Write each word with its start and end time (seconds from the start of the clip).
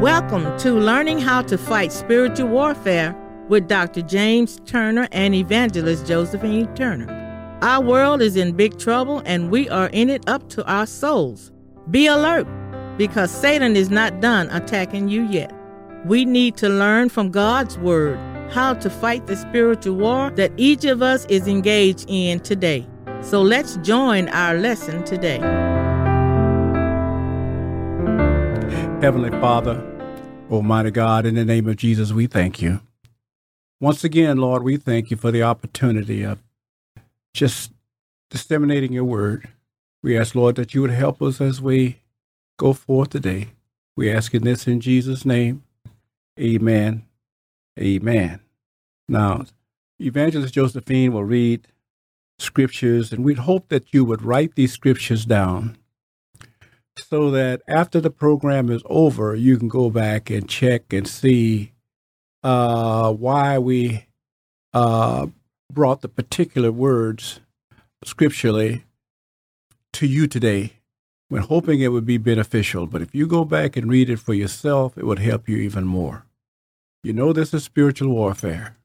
Welcome 0.00 0.56
to 0.58 0.74
Learning 0.74 1.18
How 1.18 1.42
to 1.42 1.58
Fight 1.58 1.90
Spiritual 1.90 2.46
Warfare 2.46 3.16
with 3.48 3.66
Dr. 3.66 4.00
James 4.00 4.60
Turner 4.64 5.08
and 5.10 5.34
Evangelist 5.34 6.06
Josephine 6.06 6.72
Turner. 6.76 7.58
Our 7.62 7.82
world 7.82 8.22
is 8.22 8.36
in 8.36 8.52
big 8.52 8.78
trouble 8.78 9.22
and 9.26 9.50
we 9.50 9.68
are 9.68 9.88
in 9.88 10.08
it 10.08 10.22
up 10.28 10.48
to 10.50 10.64
our 10.66 10.86
souls. 10.86 11.50
Be 11.90 12.06
alert 12.06 12.46
because 12.96 13.32
Satan 13.32 13.74
is 13.74 13.90
not 13.90 14.20
done 14.20 14.48
attacking 14.50 15.08
you 15.08 15.24
yet. 15.24 15.52
We 16.04 16.24
need 16.24 16.56
to 16.58 16.68
learn 16.68 17.08
from 17.08 17.32
God's 17.32 17.76
Word 17.76 18.20
how 18.52 18.74
to 18.74 18.88
fight 18.88 19.26
the 19.26 19.34
spiritual 19.34 19.96
war 19.96 20.30
that 20.36 20.52
each 20.56 20.84
of 20.84 21.02
us 21.02 21.24
is 21.24 21.48
engaged 21.48 22.04
in 22.06 22.38
today. 22.38 22.86
So 23.20 23.42
let's 23.42 23.78
join 23.78 24.28
our 24.28 24.54
lesson 24.54 25.02
today. 25.02 25.40
Heavenly 29.00 29.30
Father, 29.30 29.80
Almighty 30.50 30.90
God, 30.90 31.24
in 31.24 31.36
the 31.36 31.44
name 31.44 31.68
of 31.68 31.76
Jesus, 31.76 32.10
we 32.10 32.26
thank 32.26 32.60
you. 32.60 32.80
Once 33.80 34.02
again, 34.02 34.38
Lord, 34.38 34.64
we 34.64 34.76
thank 34.76 35.12
you 35.12 35.16
for 35.16 35.30
the 35.30 35.40
opportunity 35.40 36.24
of 36.24 36.42
just 37.32 37.70
disseminating 38.28 38.92
your 38.92 39.04
word. 39.04 39.50
We 40.02 40.18
ask, 40.18 40.34
Lord, 40.34 40.56
that 40.56 40.74
you 40.74 40.80
would 40.80 40.90
help 40.90 41.22
us 41.22 41.40
as 41.40 41.62
we 41.62 42.00
go 42.58 42.72
forth 42.72 43.10
today. 43.10 43.50
We 43.96 44.10
ask 44.10 44.34
in 44.34 44.42
this 44.42 44.66
in 44.66 44.80
Jesus' 44.80 45.24
name. 45.24 45.62
Amen. 46.36 47.04
Amen. 47.78 48.40
Now, 49.08 49.44
Evangelist 50.00 50.54
Josephine 50.54 51.12
will 51.12 51.22
read 51.22 51.68
scriptures, 52.40 53.12
and 53.12 53.24
we'd 53.24 53.38
hope 53.38 53.68
that 53.68 53.94
you 53.94 54.04
would 54.04 54.22
write 54.22 54.56
these 54.56 54.72
scriptures 54.72 55.24
down 55.24 55.77
so 57.06 57.30
that 57.30 57.62
after 57.68 58.00
the 58.00 58.10
program 58.10 58.70
is 58.70 58.82
over, 58.86 59.34
you 59.34 59.56
can 59.58 59.68
go 59.68 59.90
back 59.90 60.30
and 60.30 60.48
check 60.48 60.92
and 60.92 61.06
see 61.06 61.72
uh, 62.42 63.12
why 63.12 63.58
we 63.58 64.06
uh, 64.72 65.26
brought 65.72 66.02
the 66.02 66.08
particular 66.08 66.72
words 66.72 67.40
scripturally 68.04 68.84
to 69.92 70.06
you 70.06 70.26
today 70.26 70.74
when 71.28 71.42
hoping 71.42 71.80
it 71.80 71.88
would 71.88 72.06
be 72.06 72.18
beneficial. 72.18 72.86
But 72.86 73.02
if 73.02 73.14
you 73.14 73.26
go 73.26 73.44
back 73.44 73.76
and 73.76 73.90
read 73.90 74.10
it 74.10 74.18
for 74.18 74.34
yourself, 74.34 74.96
it 74.96 75.04
would 75.04 75.18
help 75.18 75.48
you 75.48 75.56
even 75.58 75.84
more. 75.84 76.24
You 77.02 77.12
know 77.12 77.32
this 77.32 77.54
is 77.54 77.64
spiritual 77.64 78.12
warfare. 78.12 78.76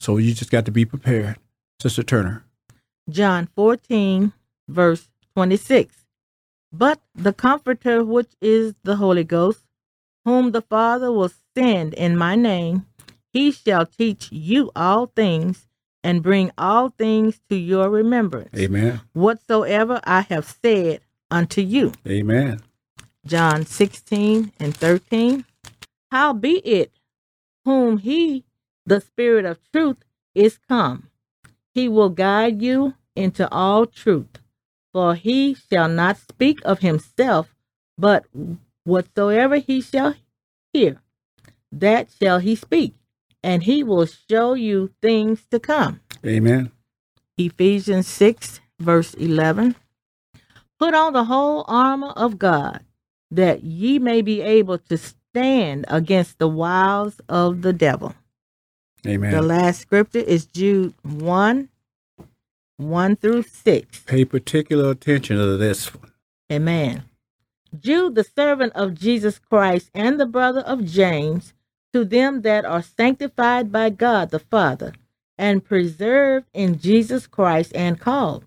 So 0.00 0.16
you 0.16 0.34
just 0.34 0.50
got 0.50 0.64
to 0.64 0.70
be 0.72 0.84
prepared. 0.84 1.36
Sister 1.80 2.02
Turner. 2.02 2.44
John 3.08 3.48
14, 3.54 4.32
verse 4.68 5.08
26. 5.34 5.99
But 6.72 7.00
the 7.14 7.32
Comforter, 7.32 8.04
which 8.04 8.30
is 8.40 8.74
the 8.84 8.96
Holy 8.96 9.24
Ghost, 9.24 9.66
whom 10.24 10.52
the 10.52 10.62
Father 10.62 11.10
will 11.10 11.30
send 11.56 11.94
in 11.94 12.16
my 12.16 12.36
name, 12.36 12.86
he 13.32 13.50
shall 13.50 13.86
teach 13.86 14.30
you 14.30 14.70
all 14.76 15.06
things 15.06 15.66
and 16.02 16.22
bring 16.22 16.50
all 16.56 16.90
things 16.90 17.40
to 17.48 17.56
your 17.56 17.90
remembrance. 17.90 18.56
Amen. 18.58 19.00
Whatsoever 19.12 20.00
I 20.04 20.22
have 20.22 20.44
said 20.44 21.00
unto 21.30 21.60
you. 21.60 21.92
Amen. 22.06 22.60
John 23.26 23.66
16 23.66 24.52
and 24.58 24.76
13. 24.76 25.44
How 26.10 26.32
be 26.32 26.58
it 26.58 26.92
whom 27.64 27.98
he, 27.98 28.44
the 28.86 29.00
Spirit 29.00 29.44
of 29.44 29.58
truth, 29.72 29.98
is 30.34 30.58
come, 30.68 31.08
he 31.72 31.88
will 31.88 32.08
guide 32.08 32.62
you 32.62 32.94
into 33.14 33.48
all 33.52 33.86
truth. 33.86 34.39
For 34.92 35.14
he 35.14 35.54
shall 35.54 35.88
not 35.88 36.16
speak 36.18 36.60
of 36.64 36.80
himself, 36.80 37.54
but 37.96 38.24
whatsoever 38.84 39.56
he 39.56 39.80
shall 39.80 40.14
hear, 40.72 41.00
that 41.70 42.08
shall 42.20 42.40
he 42.40 42.54
speak, 42.56 42.94
and 43.42 43.62
he 43.62 43.82
will 43.82 44.06
show 44.06 44.54
you 44.54 44.90
things 45.00 45.46
to 45.50 45.60
come. 45.60 46.00
Amen. 46.26 46.72
Ephesians 47.38 48.08
6, 48.08 48.60
verse 48.78 49.14
11. 49.14 49.76
Put 50.78 50.94
on 50.94 51.12
the 51.12 51.24
whole 51.24 51.64
armor 51.68 52.10
of 52.10 52.38
God, 52.38 52.84
that 53.30 53.62
ye 53.62 53.98
may 53.98 54.22
be 54.22 54.40
able 54.40 54.78
to 54.78 54.98
stand 54.98 55.84
against 55.88 56.38
the 56.38 56.48
wiles 56.48 57.20
of 57.28 57.62
the 57.62 57.72
devil. 57.72 58.14
Amen. 59.06 59.30
The 59.30 59.40
last 59.40 59.80
scripture 59.80 60.18
is 60.18 60.44
Jude 60.44 60.92
1, 61.02 61.69
1 62.80 63.16
through 63.16 63.42
6. 63.42 64.00
Pay 64.00 64.24
particular 64.24 64.90
attention 64.90 65.36
to 65.36 65.58
this 65.58 65.94
one. 65.94 66.12
Amen. 66.50 67.04
Jude, 67.78 68.14
the 68.14 68.24
servant 68.24 68.72
of 68.74 68.94
Jesus 68.94 69.38
Christ 69.38 69.90
and 69.94 70.18
the 70.18 70.26
brother 70.26 70.60
of 70.60 70.86
James, 70.86 71.52
to 71.92 72.06
them 72.06 72.40
that 72.40 72.64
are 72.64 72.82
sanctified 72.82 73.70
by 73.70 73.90
God 73.90 74.30
the 74.30 74.38
Father, 74.38 74.94
and 75.36 75.64
preserved 75.64 76.46
in 76.54 76.78
Jesus 76.78 77.26
Christ 77.26 77.72
and 77.74 78.00
called. 78.00 78.44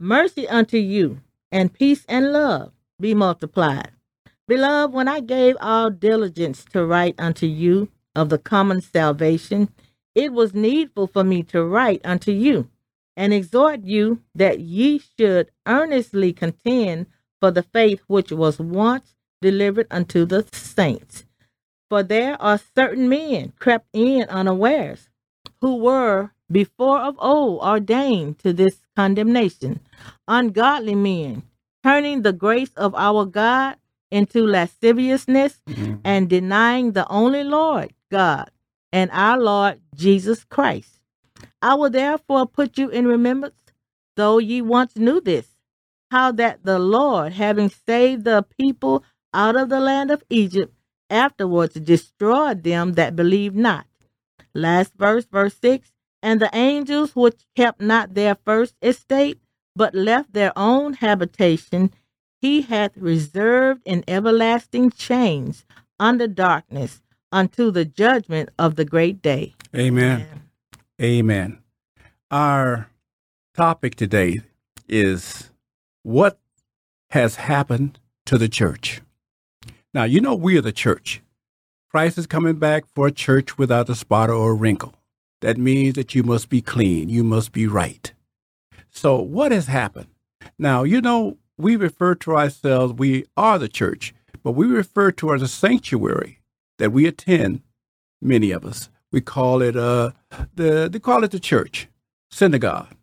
Mercy 0.00 0.48
unto 0.48 0.76
you, 0.76 1.20
and 1.52 1.72
peace 1.72 2.04
and 2.08 2.32
love 2.32 2.72
be 3.00 3.14
multiplied. 3.14 3.92
Beloved, 4.48 4.92
when 4.92 5.06
I 5.06 5.20
gave 5.20 5.56
all 5.60 5.90
diligence 5.90 6.64
to 6.72 6.84
write 6.84 7.14
unto 7.18 7.46
you 7.46 7.88
of 8.16 8.28
the 8.28 8.38
common 8.38 8.80
salvation, 8.80 9.68
it 10.16 10.32
was 10.32 10.52
needful 10.52 11.06
for 11.06 11.22
me 11.22 11.44
to 11.44 11.64
write 11.64 12.00
unto 12.04 12.32
you 12.32 12.68
and 13.18 13.34
exhort 13.34 13.82
you 13.82 14.22
that 14.32 14.60
ye 14.60 15.00
should 15.18 15.50
earnestly 15.66 16.32
contend 16.32 17.04
for 17.40 17.50
the 17.50 17.64
faith 17.64 18.00
which 18.06 18.30
was 18.30 18.60
once 18.60 19.16
delivered 19.42 19.88
unto 19.90 20.24
the 20.24 20.46
saints. 20.52 21.24
For 21.90 22.04
there 22.04 22.40
are 22.40 22.60
certain 22.76 23.08
men 23.08 23.52
crept 23.58 23.88
in 23.92 24.22
unawares, 24.28 25.08
who 25.60 25.76
were 25.76 26.30
before 26.50 27.00
of 27.00 27.16
old 27.18 27.60
ordained 27.60 28.38
to 28.38 28.52
this 28.52 28.80
condemnation, 28.94 29.80
ungodly 30.28 30.94
men, 30.94 31.42
turning 31.82 32.22
the 32.22 32.32
grace 32.32 32.72
of 32.76 32.94
our 32.94 33.26
God 33.26 33.76
into 34.12 34.46
lasciviousness 34.46 35.60
mm-hmm. 35.68 35.96
and 36.04 36.30
denying 36.30 36.92
the 36.92 37.06
only 37.08 37.42
Lord 37.42 37.92
God 38.10 38.50
and 38.92 39.10
our 39.12 39.38
Lord 39.38 39.80
Jesus 39.94 40.44
Christ 40.44 40.97
I 41.60 41.74
will 41.74 41.90
therefore 41.90 42.46
put 42.46 42.78
you 42.78 42.88
in 42.88 43.06
remembrance, 43.06 43.54
though 44.16 44.38
ye 44.38 44.62
once 44.62 44.96
knew 44.96 45.20
this, 45.20 45.56
how 46.10 46.32
that 46.32 46.64
the 46.64 46.78
Lord, 46.78 47.32
having 47.32 47.68
saved 47.68 48.24
the 48.24 48.44
people 48.58 49.04
out 49.34 49.56
of 49.56 49.68
the 49.68 49.80
land 49.80 50.10
of 50.10 50.22
Egypt, 50.30 50.74
afterwards 51.10 51.74
destroyed 51.74 52.62
them 52.62 52.92
that 52.94 53.16
believed 53.16 53.56
not. 53.56 53.86
Last 54.54 54.94
verse, 54.94 55.26
verse 55.26 55.54
6 55.60 55.92
And 56.22 56.40
the 56.40 56.50
angels 56.54 57.14
which 57.14 57.46
kept 57.56 57.80
not 57.80 58.14
their 58.14 58.36
first 58.44 58.74
estate, 58.82 59.38
but 59.76 59.94
left 59.94 60.32
their 60.32 60.52
own 60.56 60.94
habitation, 60.94 61.92
he 62.40 62.62
hath 62.62 62.96
reserved 62.96 63.82
in 63.84 64.04
everlasting 64.08 64.90
chains 64.90 65.64
under 65.98 66.26
darkness 66.26 67.02
unto 67.32 67.70
the 67.70 67.84
judgment 67.84 68.48
of 68.58 68.76
the 68.76 68.84
great 68.84 69.20
day. 69.22 69.54
Amen. 69.74 70.22
Amen. 70.22 70.47
Amen. 71.00 71.62
Our 72.28 72.90
topic 73.54 73.94
today 73.94 74.40
is 74.88 75.50
what 76.02 76.40
has 77.10 77.36
happened 77.36 78.00
to 78.26 78.36
the 78.36 78.48
church. 78.48 79.00
Now, 79.94 80.02
you 80.02 80.20
know, 80.20 80.34
we 80.34 80.58
are 80.58 80.62
the 80.62 80.72
church. 80.72 81.22
Christ 81.88 82.18
is 82.18 82.26
coming 82.26 82.56
back 82.56 82.84
for 82.92 83.06
a 83.06 83.12
church 83.12 83.56
without 83.56 83.88
a 83.88 83.94
spot 83.94 84.28
or 84.28 84.50
a 84.50 84.54
wrinkle. 84.54 84.92
That 85.40 85.56
means 85.56 85.94
that 85.94 86.16
you 86.16 86.24
must 86.24 86.48
be 86.48 86.60
clean, 86.60 87.08
you 87.08 87.22
must 87.22 87.52
be 87.52 87.68
right. 87.68 88.12
So, 88.90 89.20
what 89.20 89.52
has 89.52 89.68
happened? 89.68 90.08
Now, 90.58 90.82
you 90.82 91.00
know, 91.00 91.38
we 91.56 91.76
refer 91.76 92.16
to 92.16 92.34
ourselves, 92.36 92.94
we 92.94 93.24
are 93.36 93.56
the 93.56 93.68
church, 93.68 94.12
but 94.42 94.52
we 94.52 94.66
refer 94.66 95.12
to 95.12 95.32
as 95.32 95.42
a 95.42 95.48
sanctuary 95.48 96.40
that 96.78 96.90
we 96.90 97.06
attend, 97.06 97.62
many 98.20 98.50
of 98.50 98.64
us. 98.64 98.90
We 99.12 99.20
call 99.20 99.62
it 99.62 99.76
uh 99.76 100.12
the 100.54 100.88
they 100.90 100.98
call 100.98 101.24
it 101.24 101.30
the 101.30 101.40
church, 101.40 101.88
synagogue, 102.30 102.94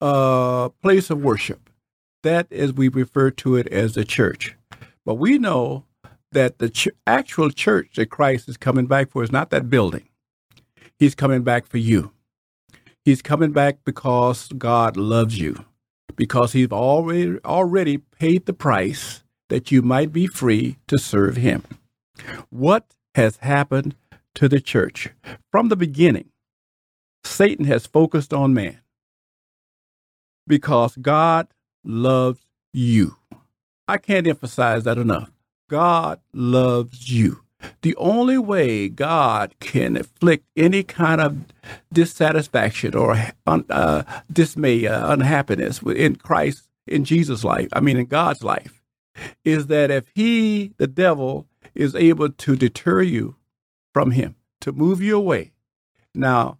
uh 0.00 0.70
place 0.82 1.10
of 1.10 1.22
worship. 1.22 1.70
That 2.22 2.46
is 2.50 2.72
we 2.72 2.88
refer 2.88 3.30
to 3.32 3.56
it 3.56 3.66
as 3.68 3.94
the 3.94 4.04
church. 4.04 4.56
But 5.04 5.14
we 5.16 5.38
know 5.38 5.84
that 6.32 6.58
the 6.58 6.70
ch- 6.70 6.88
actual 7.06 7.50
church 7.50 7.92
that 7.96 8.06
Christ 8.06 8.48
is 8.48 8.56
coming 8.56 8.86
back 8.86 9.10
for 9.10 9.22
is 9.22 9.30
not 9.30 9.50
that 9.50 9.70
building. 9.70 10.08
He's 10.98 11.14
coming 11.14 11.42
back 11.42 11.66
for 11.66 11.78
you. 11.78 12.12
He's 13.04 13.22
coming 13.22 13.52
back 13.52 13.78
because 13.84 14.48
God 14.56 14.96
loves 14.96 15.38
you. 15.38 15.64
Because 16.16 16.52
he's 16.52 16.70
already 16.70 17.38
already 17.44 17.98
paid 17.98 18.46
the 18.46 18.52
price 18.52 19.22
that 19.48 19.70
you 19.70 19.82
might 19.82 20.12
be 20.12 20.26
free 20.26 20.78
to 20.86 20.98
serve 20.98 21.36
him. 21.36 21.64
What 22.50 22.94
has 23.14 23.38
happened 23.38 23.96
to 24.34 24.48
the 24.48 24.60
church. 24.60 25.10
From 25.50 25.68
the 25.68 25.76
beginning, 25.76 26.30
Satan 27.24 27.64
has 27.66 27.86
focused 27.86 28.32
on 28.32 28.54
man 28.54 28.80
because 30.46 30.96
God 30.96 31.48
loves 31.84 32.40
you. 32.72 33.16
I 33.88 33.98
can't 33.98 34.26
emphasize 34.26 34.84
that 34.84 34.98
enough. 34.98 35.30
God 35.68 36.20
loves 36.32 37.10
you. 37.10 37.40
The 37.82 37.96
only 37.96 38.36
way 38.36 38.88
God 38.88 39.54
can 39.58 39.96
inflict 39.96 40.44
any 40.56 40.82
kind 40.82 41.20
of 41.20 41.44
dissatisfaction 41.92 42.94
or 42.94 43.32
uh, 43.46 44.02
dismay, 44.30 44.86
uh, 44.86 45.12
unhappiness 45.12 45.80
in 45.80 46.16
Christ, 46.16 46.68
in 46.86 47.04
Jesus' 47.04 47.44
life, 47.44 47.68
I 47.72 47.80
mean, 47.80 47.96
in 47.96 48.06
God's 48.06 48.44
life, 48.44 48.82
is 49.44 49.68
that 49.68 49.90
if 49.90 50.04
he, 50.14 50.72
the 50.76 50.86
devil, 50.86 51.46
is 51.74 51.94
able 51.94 52.28
to 52.30 52.56
deter 52.56 53.00
you 53.00 53.36
from 53.94 54.10
him, 54.10 54.34
to 54.60 54.72
move 54.72 55.00
you 55.00 55.16
away. 55.16 55.52
Now, 56.14 56.58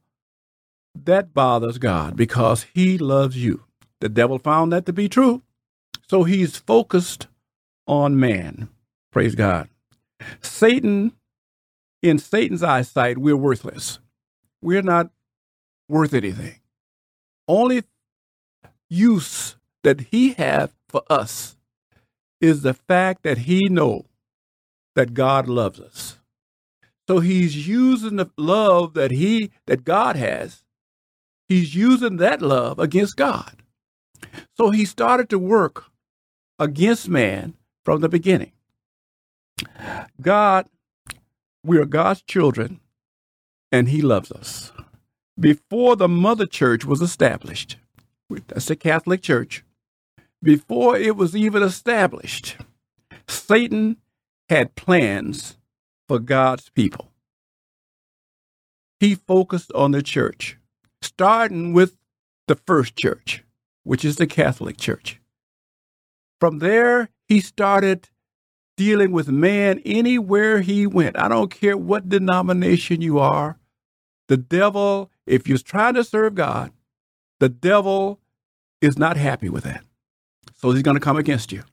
that 0.94 1.34
bothers 1.34 1.78
God 1.78 2.16
because 2.16 2.66
he 2.72 2.96
loves 2.96 3.36
you. 3.36 3.64
The 4.00 4.08
devil 4.08 4.38
found 4.38 4.72
that 4.72 4.86
to 4.86 4.92
be 4.92 5.08
true. 5.08 5.42
So 6.08 6.22
he's 6.24 6.56
focused 6.56 7.26
on 7.86 8.18
man. 8.18 8.68
Praise 9.10 9.34
God. 9.34 9.68
Satan, 10.40 11.12
in 12.02 12.18
Satan's 12.18 12.62
eyesight, 12.62 13.18
we're 13.18 13.36
worthless. 13.36 13.98
We're 14.62 14.82
not 14.82 15.10
worth 15.88 16.14
anything. 16.14 16.60
Only 17.48 17.82
use 18.88 19.56
that 19.82 20.00
he 20.12 20.32
has 20.34 20.70
for 20.88 21.02
us 21.10 21.56
is 22.40 22.62
the 22.62 22.74
fact 22.74 23.22
that 23.22 23.38
he 23.38 23.68
knows 23.68 24.04
that 24.94 25.14
God 25.14 25.48
loves 25.48 25.80
us. 25.80 26.18
So 27.08 27.20
he's 27.20 27.68
using 27.68 28.16
the 28.16 28.30
love 28.36 28.94
that 28.94 29.10
he 29.10 29.50
that 29.66 29.84
God 29.84 30.16
has. 30.16 30.64
He's 31.48 31.74
using 31.74 32.16
that 32.16 32.40
love 32.40 32.78
against 32.78 33.16
God. 33.16 33.62
So 34.56 34.70
he 34.70 34.84
started 34.84 35.28
to 35.30 35.38
work 35.38 35.84
against 36.58 37.08
man 37.08 37.54
from 37.84 38.00
the 38.00 38.08
beginning. 38.08 38.52
God, 40.20 40.66
we 41.64 41.78
are 41.78 41.86
God's 41.86 42.22
children, 42.22 42.80
and 43.72 43.88
He 43.88 44.02
loves 44.02 44.32
us. 44.32 44.72
Before 45.38 45.96
the 45.96 46.08
mother 46.08 46.46
church 46.46 46.84
was 46.84 47.00
established, 47.00 47.76
that's 48.48 48.66
the 48.66 48.76
Catholic 48.76 49.22
Church, 49.22 49.64
before 50.42 50.96
it 50.96 51.16
was 51.16 51.34
even 51.34 51.62
established, 51.62 52.56
Satan 53.26 53.96
had 54.48 54.74
plans 54.74 55.56
for 56.14 56.20
God's 56.20 56.68
people. 56.68 57.10
He 59.00 59.16
focused 59.16 59.72
on 59.72 59.90
the 59.90 60.00
church, 60.00 60.56
starting 61.02 61.72
with 61.72 61.96
the 62.46 62.54
first 62.54 62.94
church, 62.94 63.42
which 63.82 64.04
is 64.04 64.14
the 64.14 64.28
Catholic 64.28 64.76
Church. 64.76 65.20
From 66.38 66.60
there, 66.60 67.08
he 67.26 67.40
started 67.40 68.10
dealing 68.76 69.10
with 69.10 69.26
man 69.26 69.82
anywhere 69.84 70.60
he 70.60 70.86
went. 70.86 71.18
I 71.18 71.26
don't 71.26 71.50
care 71.50 71.76
what 71.76 72.08
denomination 72.08 73.00
you 73.00 73.18
are. 73.18 73.58
The 74.28 74.36
devil, 74.36 75.10
if 75.26 75.48
you're 75.48 75.58
trying 75.58 75.94
to 75.94 76.04
serve 76.04 76.36
God, 76.36 76.70
the 77.40 77.48
devil 77.48 78.20
is 78.80 78.96
not 78.96 79.16
happy 79.16 79.48
with 79.48 79.64
that. 79.64 79.82
So 80.54 80.70
he's 80.70 80.82
going 80.82 80.96
to 80.96 81.00
come 81.00 81.16
against 81.16 81.50
you. 81.50 81.64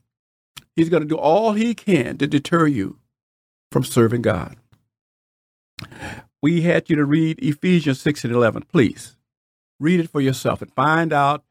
He's 0.76 0.90
going 0.90 1.04
to 1.04 1.10
do 1.10 1.18
all 1.18 1.54
he 1.54 1.76
can 1.76 2.18
to 2.18 2.26
deter 2.26 2.66
you 2.66 2.98
from 3.72 3.84
serving 3.84 4.22
God. 4.22 4.58
We 6.42 6.62
had 6.62 6.90
you 6.90 6.96
to 6.98 7.06
read 7.06 7.40
Ephesians 7.40 8.02
6 8.02 8.26
and 8.26 8.34
11. 8.34 8.64
Please 8.64 9.18
read 9.80 10.00
it 10.00 10.10
for 10.10 10.22
yourself 10.22 10.62
and 10.62 10.72
find 10.74 11.14
out 11.14 11.44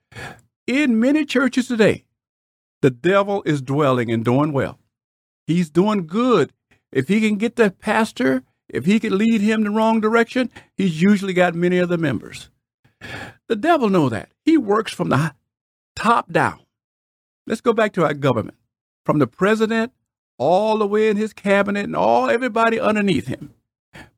in 0.66 1.00
many 1.00 1.24
churches 1.24 1.66
today, 1.66 2.04
the 2.82 2.90
devil 2.90 3.42
is 3.44 3.60
dwelling 3.60 4.10
and 4.10 4.24
doing 4.24 4.52
well. 4.52 4.78
He's 5.46 5.70
doing 5.70 6.06
good. 6.06 6.52
If 6.92 7.08
he 7.08 7.20
can 7.20 7.36
get 7.36 7.56
the 7.56 7.70
pastor, 7.70 8.44
if 8.68 8.84
he 8.84 9.00
can 9.00 9.18
lead 9.18 9.40
him 9.40 9.64
the 9.64 9.70
wrong 9.70 10.00
direction, 10.00 10.50
he's 10.76 11.02
usually 11.02 11.32
got 11.32 11.54
many 11.54 11.78
of 11.78 11.88
the 11.88 11.98
members. 11.98 12.50
The 13.48 13.56
devil 13.56 13.88
know 13.88 14.08
that. 14.08 14.30
He 14.44 14.56
works 14.56 14.92
from 14.92 15.08
the 15.08 15.34
top 15.96 16.30
down. 16.30 16.60
Let's 17.46 17.60
go 17.60 17.72
back 17.72 17.92
to 17.94 18.04
our 18.04 18.14
government. 18.14 18.58
From 19.04 19.18
the 19.18 19.26
president 19.26 19.92
all 20.40 20.78
the 20.78 20.86
way 20.86 21.10
in 21.10 21.18
his 21.18 21.34
cabinet 21.34 21.84
and 21.84 21.94
all 21.94 22.30
everybody 22.30 22.80
underneath 22.80 23.26
him. 23.26 23.52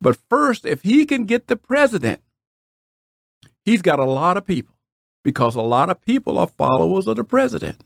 But 0.00 0.16
first, 0.30 0.64
if 0.64 0.82
he 0.82 1.04
can 1.04 1.24
get 1.24 1.48
the 1.48 1.56
president, 1.56 2.20
he's 3.64 3.82
got 3.82 3.98
a 3.98 4.04
lot 4.04 4.36
of 4.36 4.46
people 4.46 4.76
because 5.24 5.56
a 5.56 5.60
lot 5.60 5.90
of 5.90 6.00
people 6.00 6.38
are 6.38 6.46
followers 6.46 7.08
of 7.08 7.16
the 7.16 7.24
president. 7.24 7.82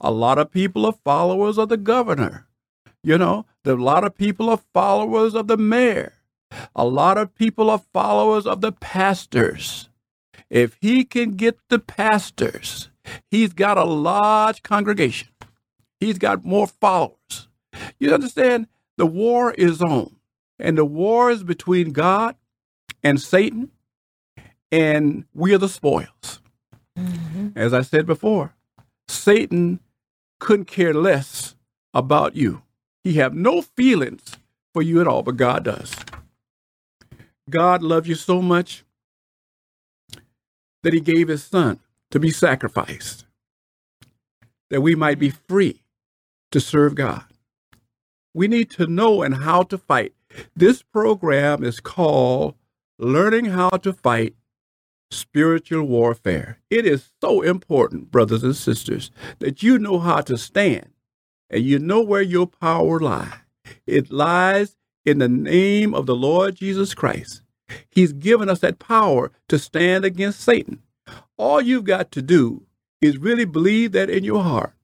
A 0.00 0.10
lot 0.10 0.38
of 0.38 0.50
people 0.50 0.84
are 0.84 0.92
followers 0.92 1.56
of 1.56 1.70
the 1.70 1.78
governor. 1.78 2.46
You 3.02 3.16
know, 3.16 3.46
a 3.64 3.72
lot 3.72 4.04
of 4.04 4.14
people 4.14 4.50
are 4.50 4.60
followers 4.74 5.34
of 5.34 5.46
the 5.46 5.56
mayor. 5.56 6.12
A 6.74 6.84
lot 6.84 7.16
of 7.16 7.34
people 7.34 7.70
are 7.70 7.82
followers 7.92 8.46
of 8.46 8.60
the 8.60 8.72
pastors. 8.72 9.88
If 10.50 10.76
he 10.80 11.04
can 11.04 11.36
get 11.36 11.58
the 11.68 11.78
pastors, 11.78 12.90
he's 13.30 13.54
got 13.54 13.78
a 13.78 13.84
large 13.84 14.62
congregation. 14.62 15.28
He's 16.00 16.18
got 16.18 16.44
more 16.44 16.66
followers. 16.66 17.47
You 18.00 18.12
understand? 18.12 18.68
The 18.96 19.06
war 19.06 19.52
is 19.52 19.80
on, 19.80 20.16
and 20.58 20.76
the 20.76 20.84
war 20.84 21.30
is 21.30 21.42
between 21.42 21.92
God 21.92 22.36
and 23.02 23.20
Satan, 23.20 23.70
and 24.72 25.24
we 25.34 25.54
are 25.54 25.58
the 25.58 25.68
spoils. 25.68 26.40
Mm-hmm. 26.98 27.50
As 27.56 27.72
I 27.72 27.82
said 27.82 28.06
before, 28.06 28.54
Satan 29.06 29.80
couldn't 30.40 30.66
care 30.66 30.94
less 30.94 31.54
about 31.94 32.34
you. 32.36 32.62
He 33.04 33.14
have 33.14 33.34
no 33.34 33.62
feelings 33.62 34.36
for 34.72 34.82
you 34.82 35.00
at 35.00 35.06
all, 35.06 35.22
but 35.22 35.36
God 35.36 35.64
does. 35.64 35.94
God 37.48 37.82
loved 37.82 38.06
you 38.06 38.14
so 38.14 38.42
much 38.42 38.84
that 40.82 40.92
he 40.92 41.00
gave 41.00 41.28
his 41.28 41.42
son 41.42 41.80
to 42.10 42.20
be 42.20 42.30
sacrificed, 42.30 43.24
that 44.70 44.80
we 44.80 44.94
might 44.94 45.18
be 45.18 45.30
free 45.30 45.82
to 46.50 46.60
serve 46.60 46.94
God. 46.94 47.24
We 48.38 48.46
need 48.46 48.70
to 48.70 48.86
know 48.86 49.22
and 49.22 49.34
how 49.34 49.64
to 49.64 49.76
fight. 49.76 50.12
This 50.54 50.80
program 50.80 51.64
is 51.64 51.80
called 51.80 52.54
Learning 52.96 53.46
How 53.46 53.70
to 53.70 53.92
Fight 53.92 54.36
spiritual 55.10 55.82
warfare. 55.82 56.60
It 56.70 56.86
is 56.86 57.08
so 57.20 57.42
important, 57.42 58.12
brothers 58.12 58.44
and 58.44 58.54
sisters, 58.54 59.10
that 59.40 59.64
you 59.64 59.76
know 59.76 59.98
how 59.98 60.20
to 60.20 60.38
stand 60.38 60.90
and 61.50 61.64
you 61.64 61.80
know 61.80 62.00
where 62.00 62.22
your 62.22 62.46
power 62.46 63.00
lies. 63.00 63.40
It 63.88 64.12
lies 64.12 64.76
in 65.04 65.18
the 65.18 65.28
name 65.28 65.92
of 65.92 66.06
the 66.06 66.14
Lord 66.14 66.54
Jesus 66.54 66.94
Christ. 66.94 67.42
He's 67.90 68.12
given 68.12 68.48
us 68.48 68.60
that 68.60 68.78
power 68.78 69.32
to 69.48 69.58
stand 69.58 70.04
against 70.04 70.42
Satan. 70.42 70.84
All 71.36 71.60
you've 71.60 71.82
got 71.82 72.12
to 72.12 72.22
do 72.22 72.62
is 73.00 73.18
really 73.18 73.46
believe 73.46 73.90
that 73.92 74.08
in 74.08 74.22
your 74.22 74.44
heart. 74.44 74.74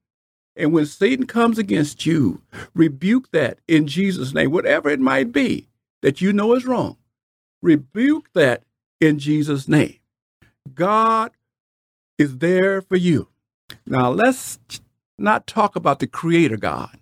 And 0.57 0.73
when 0.73 0.87
Satan 0.87 1.27
comes 1.27 1.59
against 1.59 2.07
you, 2.07 2.43
rebuke 2.75 3.31
that 3.33 3.59
in 3.67 3.87
Jesus' 3.87 4.33
name, 4.33 4.51
whatever 4.51 4.89
it 4.89 5.01
might 5.01 5.33
be 5.33 5.69
that 6.03 6.21
you 6.21 6.33
know 6.33 6.55
is 6.55 6.67
wrong. 6.67 6.97
Rebuke 7.63 8.33
that 8.35 8.63
in 9.01 9.19
Jesus' 9.19 9.67
name. 9.67 9.99
God 10.75 11.33
is 12.19 12.39
there 12.39 12.83
for 12.83 12.97
you. 12.97 13.29
Now, 13.87 14.11
let's 14.11 14.59
not 15.19 15.47
talk 15.47 15.75
about 15.75 15.99
the 15.99 16.07
Creator 16.07 16.59
God. 16.59 16.99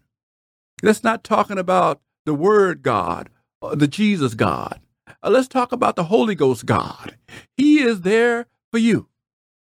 Let's 0.83 1.05
not 1.05 1.25
talking 1.25 1.59
about 1.59 2.01
the 2.25 2.35
Word 2.35 2.83
God, 2.83 3.29
the 3.75 3.89
Jesus 3.89 4.35
God. 4.35 4.81
Uh, 5.23 5.31
let's 5.31 5.49
talk 5.49 5.73
about 5.73 5.97
the 5.97 6.05
Holy 6.05 6.35
Ghost 6.35 6.65
God. 6.65 7.17
He 7.57 7.81
is 7.81 8.01
there 8.01 8.47
for 8.71 8.79
you. 8.79 9.09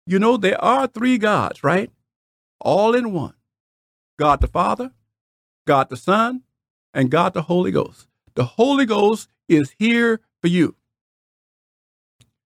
You 0.05 0.19
know, 0.19 0.37
there 0.37 0.61
are 0.63 0.87
three 0.87 1.17
gods, 1.17 1.63
right? 1.63 1.91
All 2.59 2.95
in 2.95 3.13
one 3.13 3.33
God 4.17 4.41
the 4.41 4.47
Father, 4.47 4.91
God 5.65 5.89
the 5.89 5.97
Son, 5.97 6.43
and 6.93 7.11
God 7.11 7.33
the 7.33 7.43
Holy 7.43 7.71
Ghost. 7.71 8.07
The 8.35 8.45
Holy 8.45 8.85
Ghost 8.85 9.29
is 9.47 9.75
here 9.77 10.21
for 10.41 10.47
you. 10.47 10.75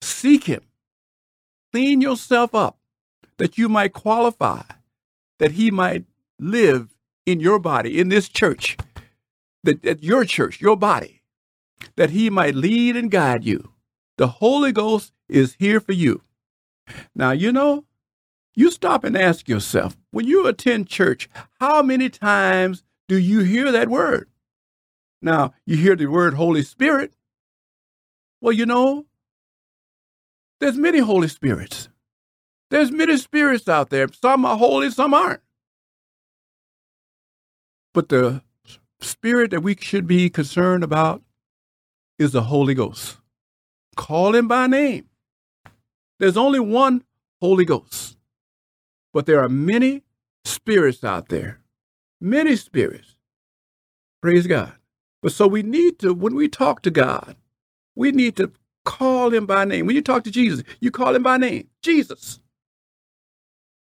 Seek 0.02 0.46
Him. 0.46 0.62
Clean 1.72 2.02
yourself 2.02 2.56
up 2.56 2.80
that 3.38 3.58
you 3.58 3.70
might 3.70 3.94
qualify, 3.94 4.64
that 5.38 5.52
He 5.52 5.72
might 5.72 6.06
live 6.40 6.96
in 7.26 7.40
your 7.40 7.60
body, 7.60 8.00
in 8.00 8.10
this 8.10 8.28
church, 8.28 8.78
that, 9.64 9.84
that 9.84 10.04
your 10.04 10.26
church, 10.26 10.60
your 10.62 10.76
body, 10.76 11.22
that 11.96 12.10
He 12.10 12.30
might 12.30 12.56
lead 12.56 12.96
and 12.96 13.12
guide 13.12 13.46
you. 13.46 13.74
The 14.18 14.28
Holy 14.28 14.72
Ghost 14.72 15.14
is 15.28 15.56
here 15.60 15.80
for 15.80 15.94
you. 15.94 16.22
Now, 17.16 17.32
you 17.32 17.52
know, 17.52 17.86
you 18.60 18.70
stop 18.72 19.06
and 19.06 19.18
ask 19.18 19.48
yourself 19.48 19.96
when 20.12 20.28
you 20.28 20.46
attend 20.46 20.88
church, 20.88 21.30
how 21.62 21.82
many 21.82 22.10
times 22.10 22.84
do 23.08 23.18
you 23.18 23.39
hear 23.39 23.72
that 23.72 23.88
word? 23.88 24.28
Now, 25.22 25.54
you 25.66 25.78
hear 25.78 25.96
the 25.96 26.08
word 26.08 26.34
Holy 26.34 26.63
Spirit. 26.63 27.13
Well, 28.42 28.51
you 28.51 28.66
know, 28.66 29.06
there's 30.60 30.78
many 30.78 31.00
Holy 31.00 31.30
Spirits. 31.30 31.88
There's 32.70 32.92
many 32.92 33.18
spirits 33.18 33.68
out 33.68 33.89
there. 33.89 34.08
Some 34.12 34.46
are 34.46 34.58
holy, 34.58 34.92
some 34.92 35.13
aren't. 35.13 35.42
But 37.94 38.10
the 38.10 38.44
spirit 39.00 39.51
that 39.51 39.63
we 39.63 39.75
should 39.80 40.06
be 40.06 40.30
concerned 40.30 40.84
about 40.84 41.24
is 42.20 42.34
the 42.34 42.44
Holy 42.44 42.74
Ghost. 42.74 43.18
Call 43.96 44.36
him 44.36 44.48
by 44.48 44.68
name. 44.68 45.06
There's 46.20 46.38
only 46.38 46.60
one 46.60 47.04
Holy 47.42 47.66
Ghost, 47.66 48.18
but 49.13 49.25
there 49.25 49.44
are 49.44 49.50
many 49.50 50.04
spirits 50.46 51.04
out 51.04 51.30
there, 51.30 51.60
many 52.22 52.56
spirits. 52.56 53.16
Praise 54.22 54.48
God. 54.48 54.74
But 55.22 55.32
so 55.32 55.48
we 55.48 55.63
need 55.63 56.00
to, 56.00 56.13
when 56.13 56.36
we 56.36 56.48
talk 56.48 56.82
to 56.84 56.92
God, 56.92 57.36
we 57.96 58.12
need 58.12 58.36
to 58.38 58.51
call 58.86 59.34
him 59.34 59.46
by 59.46 59.66
name. 59.66 59.86
When 59.86 59.96
you 59.96 60.01
talk 60.01 60.24
to 60.24 60.32
Jesus, 60.32 60.63
you 60.80 60.92
call 60.92 61.16
him 61.16 61.24
by 61.24 61.38
name, 61.38 61.68
Jesus. 61.82 62.39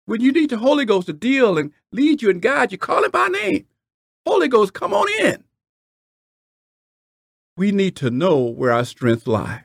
When 0.06 0.20
you 0.20 0.32
need 0.32 0.50
the 0.50 0.58
Holy 0.58 0.84
Ghost 0.84 1.06
to 1.06 1.12
deal 1.12 1.58
and 1.58 1.72
lead 1.92 2.22
you 2.22 2.30
and 2.30 2.42
guide 2.42 2.72
you, 2.72 2.78
call 2.78 3.04
him 3.04 3.10
by 3.10 3.28
name. 3.28 3.66
Holy 4.26 4.48
Ghost, 4.48 4.72
come 4.72 4.92
on 4.92 5.06
in. 5.20 5.44
We 7.56 7.70
need 7.72 7.96
to 7.96 8.10
know 8.10 8.38
where 8.38 8.72
our 8.72 8.84
strengths 8.84 9.26
lie. 9.26 9.64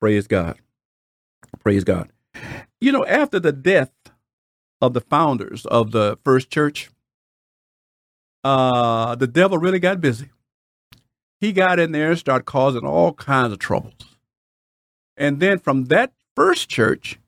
Praise 0.00 0.26
God. 0.26 0.58
Praise 1.60 1.84
God. 1.84 2.10
You 2.80 2.92
know, 2.92 3.06
after 3.06 3.40
the 3.40 3.52
death 3.52 3.90
of 4.80 4.92
the 4.92 5.00
founders 5.00 5.64
of 5.66 5.92
the 5.92 6.18
first 6.24 6.50
church, 6.50 6.90
uh, 8.44 9.14
the 9.14 9.26
devil 9.26 9.58
really 9.58 9.78
got 9.78 10.00
busy. 10.00 10.30
He 11.40 11.52
got 11.52 11.78
in 11.78 11.92
there 11.92 12.10
and 12.10 12.18
started 12.18 12.44
causing 12.44 12.86
all 12.86 13.12
kinds 13.12 13.52
of 13.52 13.58
troubles. 13.58 13.94
And 15.16 15.40
then 15.40 15.58
from 15.58 15.86
that 15.86 16.12
first 16.34 16.68
church, 16.68 17.18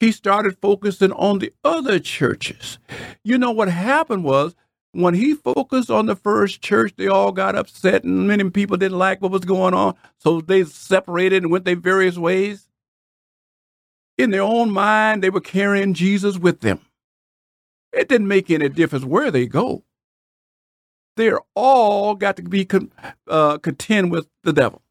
he 0.00 0.12
started 0.12 0.58
focusing 0.60 1.12
on 1.12 1.38
the 1.38 1.52
other 1.62 1.98
churches. 1.98 2.78
You 3.22 3.38
know 3.38 3.52
what 3.52 3.68
happened 3.68 4.24
was 4.24 4.54
when 4.92 5.14
he 5.14 5.34
focused 5.34 5.90
on 5.90 6.06
the 6.06 6.16
first 6.16 6.62
church, 6.62 6.94
they 6.96 7.08
all 7.08 7.32
got 7.32 7.56
upset 7.56 8.04
and 8.04 8.26
many 8.26 8.48
people 8.50 8.76
didn't 8.76 8.98
like 8.98 9.20
what 9.20 9.30
was 9.30 9.44
going 9.44 9.74
on. 9.74 9.94
So 10.18 10.40
they 10.40 10.64
separated 10.64 11.42
and 11.42 11.52
went 11.52 11.64
their 11.64 11.76
various 11.76 12.16
ways. 12.16 12.68
In 14.16 14.30
their 14.30 14.42
own 14.42 14.70
mind, 14.70 15.22
they 15.22 15.30
were 15.30 15.40
carrying 15.40 15.94
Jesus 15.94 16.38
with 16.38 16.60
them. 16.60 16.80
It 17.92 18.08
didn't 18.08 18.28
make 18.28 18.50
any 18.50 18.68
difference 18.68 19.04
where 19.04 19.30
they 19.30 19.46
go. 19.46 19.84
They're 21.16 21.40
all 21.54 22.14
got 22.14 22.36
to 22.36 22.42
be 22.42 22.64
con- 22.64 22.92
uh, 23.28 23.58
contend 23.58 24.10
with 24.10 24.28
the 24.42 24.52
devil. 24.52 24.82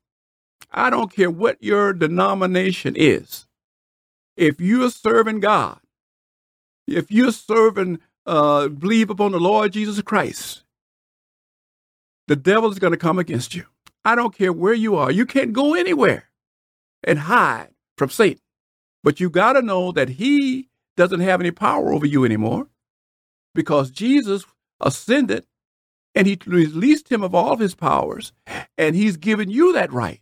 I 0.71 0.89
don't 0.89 1.13
care 1.13 1.29
what 1.29 1.61
your 1.61 1.93
denomination 1.93 2.95
is. 2.97 3.45
If 4.35 4.59
you're 4.59 4.89
serving 4.89 5.41
God, 5.41 5.79
if 6.87 7.11
you're 7.11 7.31
serving, 7.31 7.99
uh, 8.25 8.69
believe 8.69 9.09
upon 9.09 9.33
the 9.33 9.39
Lord 9.39 9.73
Jesus 9.73 10.01
Christ, 10.01 10.63
the 12.27 12.35
devil 12.35 12.71
is 12.71 12.79
going 12.79 12.91
to 12.91 12.97
come 12.97 13.19
against 13.19 13.53
you. 13.53 13.65
I 14.05 14.15
don't 14.15 14.35
care 14.35 14.53
where 14.53 14.73
you 14.73 14.95
are. 14.95 15.11
You 15.11 15.25
can't 15.25 15.53
go 15.53 15.73
anywhere 15.75 16.29
and 17.03 17.19
hide 17.19 17.69
from 17.97 18.09
Satan. 18.09 18.42
But 19.03 19.19
you 19.19 19.29
got 19.29 19.53
to 19.53 19.61
know 19.61 19.91
that 19.91 20.09
he 20.09 20.69
doesn't 20.95 21.19
have 21.19 21.41
any 21.41 21.51
power 21.51 21.91
over 21.91 22.05
you 22.05 22.23
anymore 22.23 22.67
because 23.53 23.91
Jesus 23.91 24.45
ascended 24.79 25.45
and 26.15 26.27
he 26.27 26.39
released 26.45 27.11
him 27.11 27.23
of 27.23 27.35
all 27.35 27.51
of 27.51 27.59
his 27.59 27.75
powers 27.75 28.31
and 28.77 28.95
he's 28.95 29.17
given 29.17 29.49
you 29.49 29.73
that 29.73 29.91
right 29.91 30.21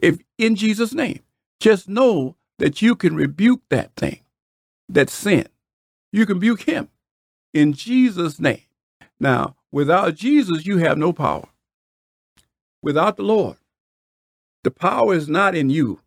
if 0.00 0.18
in 0.36 0.56
Jesus 0.56 0.92
name. 0.92 1.20
Just 1.60 1.88
know 1.88 2.36
that 2.58 2.82
you 2.82 2.94
can 2.94 3.14
rebuke 3.14 3.62
that 3.70 3.94
thing 3.96 4.20
that 4.88 5.08
sin. 5.08 5.46
You 6.10 6.26
can 6.26 6.36
rebuke 6.36 6.62
him 6.62 6.88
in 7.54 7.72
Jesus 7.72 8.38
name. 8.38 8.62
Now 9.18 9.56
without 9.70 10.16
Jesus 10.16 10.66
you 10.66 10.78
have 10.78 10.98
no 10.98 11.12
power. 11.12 11.48
Without 12.82 13.16
the 13.16 13.22
Lord 13.22 13.56
the 14.64 14.70
power 14.70 15.14
is 15.14 15.28
not 15.28 15.54
in 15.54 15.70
you 15.70 16.01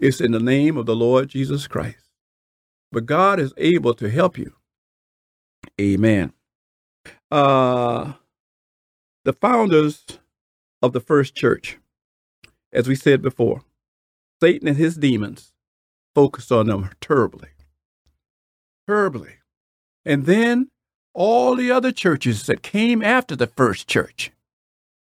it's 0.00 0.20
in 0.20 0.32
the 0.32 0.40
name 0.40 0.76
of 0.76 0.86
the 0.86 0.96
Lord 0.96 1.28
Jesus 1.28 1.68
Christ 1.68 2.08
but 2.90 3.06
God 3.06 3.38
is 3.38 3.54
able 3.56 3.94
to 3.94 4.10
help 4.10 4.36
you 4.36 4.54
amen 5.80 6.32
uh 7.30 8.14
the 9.24 9.32
founders 9.32 10.06
of 10.82 10.92
the 10.92 11.00
first 11.00 11.34
church, 11.34 11.78
as 12.72 12.88
we 12.88 12.94
said 12.94 13.20
before, 13.20 13.62
Satan 14.40 14.68
and 14.68 14.76
his 14.76 14.96
demons 14.96 15.52
focused 16.14 16.50
on 16.50 16.66
them 16.66 16.90
terribly. 17.00 17.50
Terribly. 18.88 19.34
And 20.04 20.24
then 20.26 20.70
all 21.12 21.54
the 21.54 21.70
other 21.70 21.92
churches 21.92 22.46
that 22.46 22.62
came 22.62 23.02
after 23.02 23.36
the 23.36 23.46
first 23.46 23.86
church, 23.86 24.30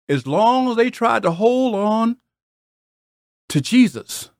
as 0.08 0.26
long 0.26 0.70
as 0.70 0.76
they 0.76 0.90
tried 0.90 1.22
to 1.22 1.30
hold 1.30 1.74
on 1.74 2.18
to 3.48 3.60
Jesus, 3.60 4.30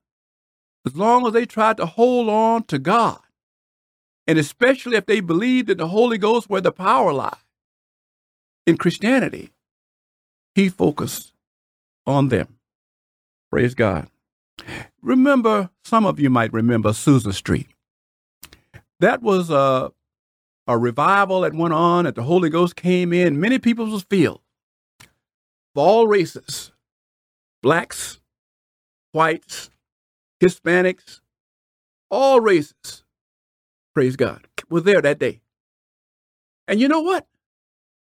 as 0.86 0.96
long 0.96 1.26
as 1.26 1.32
they 1.32 1.46
tried 1.46 1.76
to 1.78 1.86
hold 1.86 2.28
on 2.28 2.64
to 2.64 2.78
God, 2.78 3.18
and 4.26 4.38
especially 4.38 4.96
if 4.96 5.06
they 5.06 5.20
believed 5.20 5.70
in 5.70 5.78
the 5.78 5.88
Holy 5.88 6.18
Ghost 6.18 6.48
where 6.48 6.60
the 6.60 6.72
power 6.72 7.12
lies 7.12 7.34
in 8.66 8.76
Christianity, 8.76 9.50
he 10.54 10.68
focused 10.68 11.32
on 12.06 12.28
them. 12.28 12.58
Praise 13.50 13.74
God. 13.74 14.08
Remember, 15.02 15.70
some 15.84 16.06
of 16.06 16.18
you 16.18 16.30
might 16.30 16.52
remember 16.52 16.90
Azusa 16.90 17.32
Street. 17.34 17.68
That 19.00 19.22
was 19.22 19.50
a, 19.50 19.92
a 20.66 20.78
revival 20.78 21.42
that 21.42 21.54
went 21.54 21.74
on 21.74 22.04
that 22.04 22.14
the 22.14 22.22
Holy 22.22 22.48
Ghost 22.48 22.76
came 22.76 23.12
in. 23.12 23.40
Many 23.40 23.58
people 23.58 23.86
was 23.86 24.04
filled. 24.04 24.40
Of 25.00 25.82
all 25.82 26.06
races, 26.06 26.72
blacks, 27.62 28.20
whites, 29.12 29.70
Hispanics, 30.44 31.20
all 32.10 32.40
races, 32.40 33.04
praise 33.94 34.16
God, 34.16 34.46
were 34.70 34.80
there 34.82 35.02
that 35.02 35.18
day. 35.18 35.40
And 36.68 36.80
you 36.80 36.88
know 36.88 37.00
what? 37.02 37.26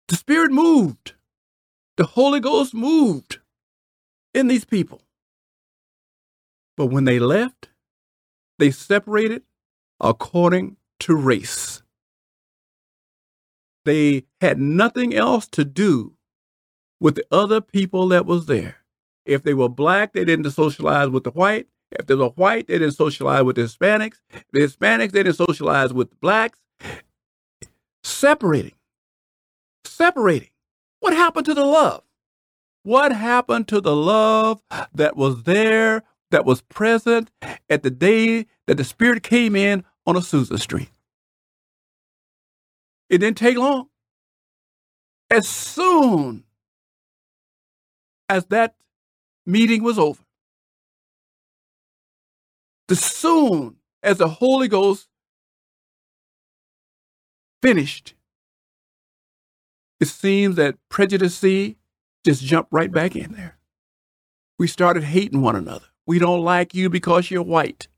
The 0.09 0.17
Spirit 0.17 0.53
moved 0.53 1.15
the 1.97 2.07
Holy 2.07 2.41
Ghost 2.41 2.75
moved 2.75 3.39
in 4.35 4.49
these 4.49 4.65
people. 4.65 5.03
But 6.77 6.87
when 6.87 7.05
they 7.05 7.19
left, 7.19 7.71
they 8.59 8.71
separated 8.71 9.43
according 10.01 10.77
to 11.01 11.15
race. 11.15 11.83
They 13.85 14.25
had 14.41 14.59
nothing 14.59 15.15
else 15.15 15.47
to 15.49 15.65
do 15.65 16.15
with 17.01 17.17
the 17.17 17.27
other 17.31 17.61
people 17.61 18.09
that 18.09 18.27
was 18.27 18.47
there. 18.47 18.77
If 19.27 19.43
they 19.43 19.55
were 19.55 19.69
black, 19.69 20.13
they 20.13 20.25
didn't 20.25 20.51
socialize 20.51 21.09
with 21.11 21.25
the 21.25 21.31
white. 21.31 21.69
If 21.99 22.07
they 22.07 22.15
a 22.15 22.29
white, 22.29 22.67
they 22.67 22.79
didn't 22.79 22.95
socialize 22.95 23.45
with 23.45 23.57
the 23.57 23.63
Hispanics. 23.63 24.21
The 24.53 24.61
Hispanics, 24.61 25.13
they 25.13 25.23
didn't 25.23 25.37
socialize 25.37 25.93
with 25.93 26.11
the 26.11 26.17
blacks. 26.17 26.59
Separating. 28.03 28.75
Separating. 29.85 30.51
What 31.01 31.15
happened 31.15 31.47
to 31.47 31.55
the 31.55 31.65
love? 31.65 32.03
What 32.83 33.13
happened 33.13 33.69
to 33.69 33.81
the 33.81 33.95
love 33.95 34.63
that 34.95 35.17
was 35.17 35.45
there, 35.45 36.03
that 36.31 36.45
was 36.45 36.63
present 36.63 37.31
at 37.71 37.83
the 37.83 37.91
day 37.91 38.47
that 38.67 38.77
the 38.77 38.85
Spirit 38.85 39.23
came 39.23 39.55
in 39.55 39.85
on 40.07 40.17
Azusa 40.17 40.59
Street? 40.59 40.91
It 43.09 43.19
didn't 43.19 43.39
take 43.39 43.57
long. 43.57 43.89
As 45.31 45.49
soon 45.49 46.45
as 48.29 48.47
that 48.47 48.75
meeting 49.47 49.83
was 49.83 49.99
over, 49.99 50.24
as 52.91 53.01
soon 53.01 53.77
as 54.03 54.19
the 54.19 54.29
Holy 54.29 54.69
Ghost 54.69 55.09
finished 57.63 58.15
it 60.05 60.09
seems 60.09 60.57
that 60.57 60.77
prejudice 60.91 61.41
just 62.25 62.43
jumped 62.43 62.73
right 62.73 62.93
back 62.93 63.17
in 63.17 63.33
there. 63.33 63.57
We 64.59 64.67
started 64.67 65.05
hating 65.05 65.41
one 65.41 65.57
another. 65.57 65.87
We 66.07 66.19
don't 66.19 66.43
like 66.43 66.75
you 66.75 66.91
because 66.91 67.31
you're 67.31 67.43
white. 67.43 67.89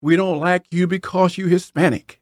We 0.00 0.16
don't 0.16 0.40
like 0.40 0.64
you 0.72 0.88
because 0.88 1.38
you're 1.38 1.48
Hispanic. 1.48 2.20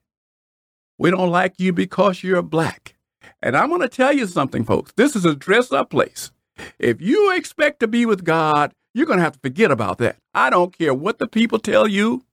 We 0.98 1.10
don't 1.10 1.30
like 1.30 1.58
you 1.58 1.72
because 1.72 2.22
you're 2.22 2.42
black. 2.42 2.96
And 3.42 3.56
I'm 3.56 3.68
going 3.68 3.80
to 3.80 3.88
tell 3.88 4.12
you 4.12 4.26
something, 4.26 4.64
folks. 4.64 4.92
This 4.96 5.16
is 5.16 5.24
a 5.24 5.34
dress 5.34 5.72
up 5.72 5.88
place. 5.90 6.30
If 6.78 7.00
you 7.00 7.34
expect 7.34 7.80
to 7.80 7.88
be 7.88 8.04
with 8.04 8.24
God, 8.24 8.72
you're 8.96 9.04
going 9.04 9.18
to 9.18 9.24
have 9.24 9.34
to 9.34 9.40
forget 9.40 9.70
about 9.70 9.98
that. 9.98 10.16
I 10.32 10.48
don't 10.48 10.76
care 10.76 10.94
what 10.94 11.18
the 11.18 11.28
people 11.28 11.58
tell 11.58 11.86
you 11.86 12.24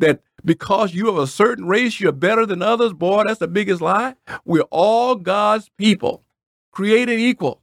that 0.00 0.22
because 0.44 0.92
you 0.92 1.08
of 1.08 1.16
a 1.16 1.28
certain 1.28 1.66
race, 1.66 2.00
you're 2.00 2.10
better 2.10 2.44
than 2.44 2.62
others. 2.62 2.92
Boy, 2.92 3.22
that's 3.24 3.38
the 3.38 3.46
biggest 3.46 3.80
lie. 3.80 4.16
We're 4.44 4.62
all 4.72 5.14
God's 5.14 5.70
people, 5.78 6.24
created 6.72 7.20
equal 7.20 7.62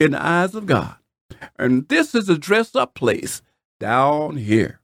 in 0.00 0.12
the 0.12 0.26
eyes 0.26 0.54
of 0.54 0.64
God. 0.64 0.96
And 1.58 1.86
this 1.90 2.14
is 2.14 2.30
a 2.30 2.38
dress 2.38 2.74
up 2.74 2.94
place 2.94 3.42
down 3.78 4.38
here. 4.38 4.80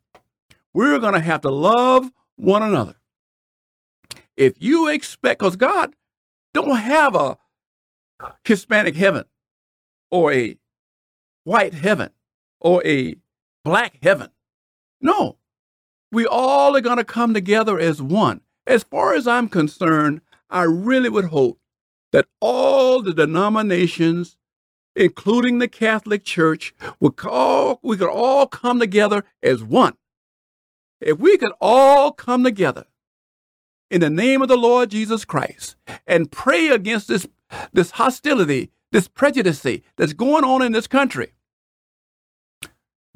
We're 0.75 0.99
going 0.99 1.15
to 1.15 1.21
have 1.21 1.41
to 1.41 1.51
love 1.51 2.13
one 2.37 2.63
another. 2.63 2.97
If 4.37 4.61
you 4.61 4.89
expect, 4.89 5.39
because 5.39 5.57
God 5.57 5.95
don't 6.53 6.77
have 6.77 7.15
a 7.15 7.39
Hispanic 8.45 8.95
heaven 8.95 9.25
or 10.11 10.35
a 10.35 10.59
white 11.45 11.73
heaven 11.73 12.11
or 12.61 12.85
a 12.87 13.17
black 13.65 13.99
heaven. 14.03 14.31
No, 15.01 15.39
we 16.11 16.27
all 16.27 16.77
are 16.77 16.81
going 16.81 16.97
to 16.97 17.05
come 17.05 17.35
together 17.35 17.79
as 17.79 18.01
one. 18.03 18.41
As 18.67 18.83
far 18.83 19.15
as 19.15 19.27
I'm 19.27 19.49
concerned, 19.49 20.21
I 20.51 20.63
really 20.63 21.09
would 21.09 21.27
hope 21.27 21.59
that 22.13 22.27
all 22.41 23.03
the 23.03 23.13
denominations, 23.13 24.37
including 24.97 25.59
the 25.59 25.69
Catholic 25.69 26.25
Church, 26.25 26.75
would 27.01 27.17
call, 27.17 27.79
we 27.83 27.97
could 27.97 28.11
all 28.11 28.47
come 28.47 28.79
together 28.79 29.25
as 29.43 29.63
one. 29.63 29.95
If 31.01 31.19
we 31.19 31.37
could 31.39 31.53
all 31.61 32.13
come 32.13 32.43
together 32.43 32.87
in 33.91 34.01
the 34.01 34.11
name 34.11 34.43
of 34.43 34.49
the 34.49 34.57
Lord 34.57 34.91
Jesus 34.91 35.25
Christ 35.25 35.77
and 36.07 36.33
pray 36.33 36.69
against 36.69 37.09
this, 37.09 37.27
this 37.73 37.93
hostility, 37.93 38.71
this 38.91 39.09
prejudice 39.09 39.65
that's 39.97 40.13
going 40.13 40.45
on 40.45 40.63
in 40.63 40.73
this 40.73 40.87
country, 40.87 41.33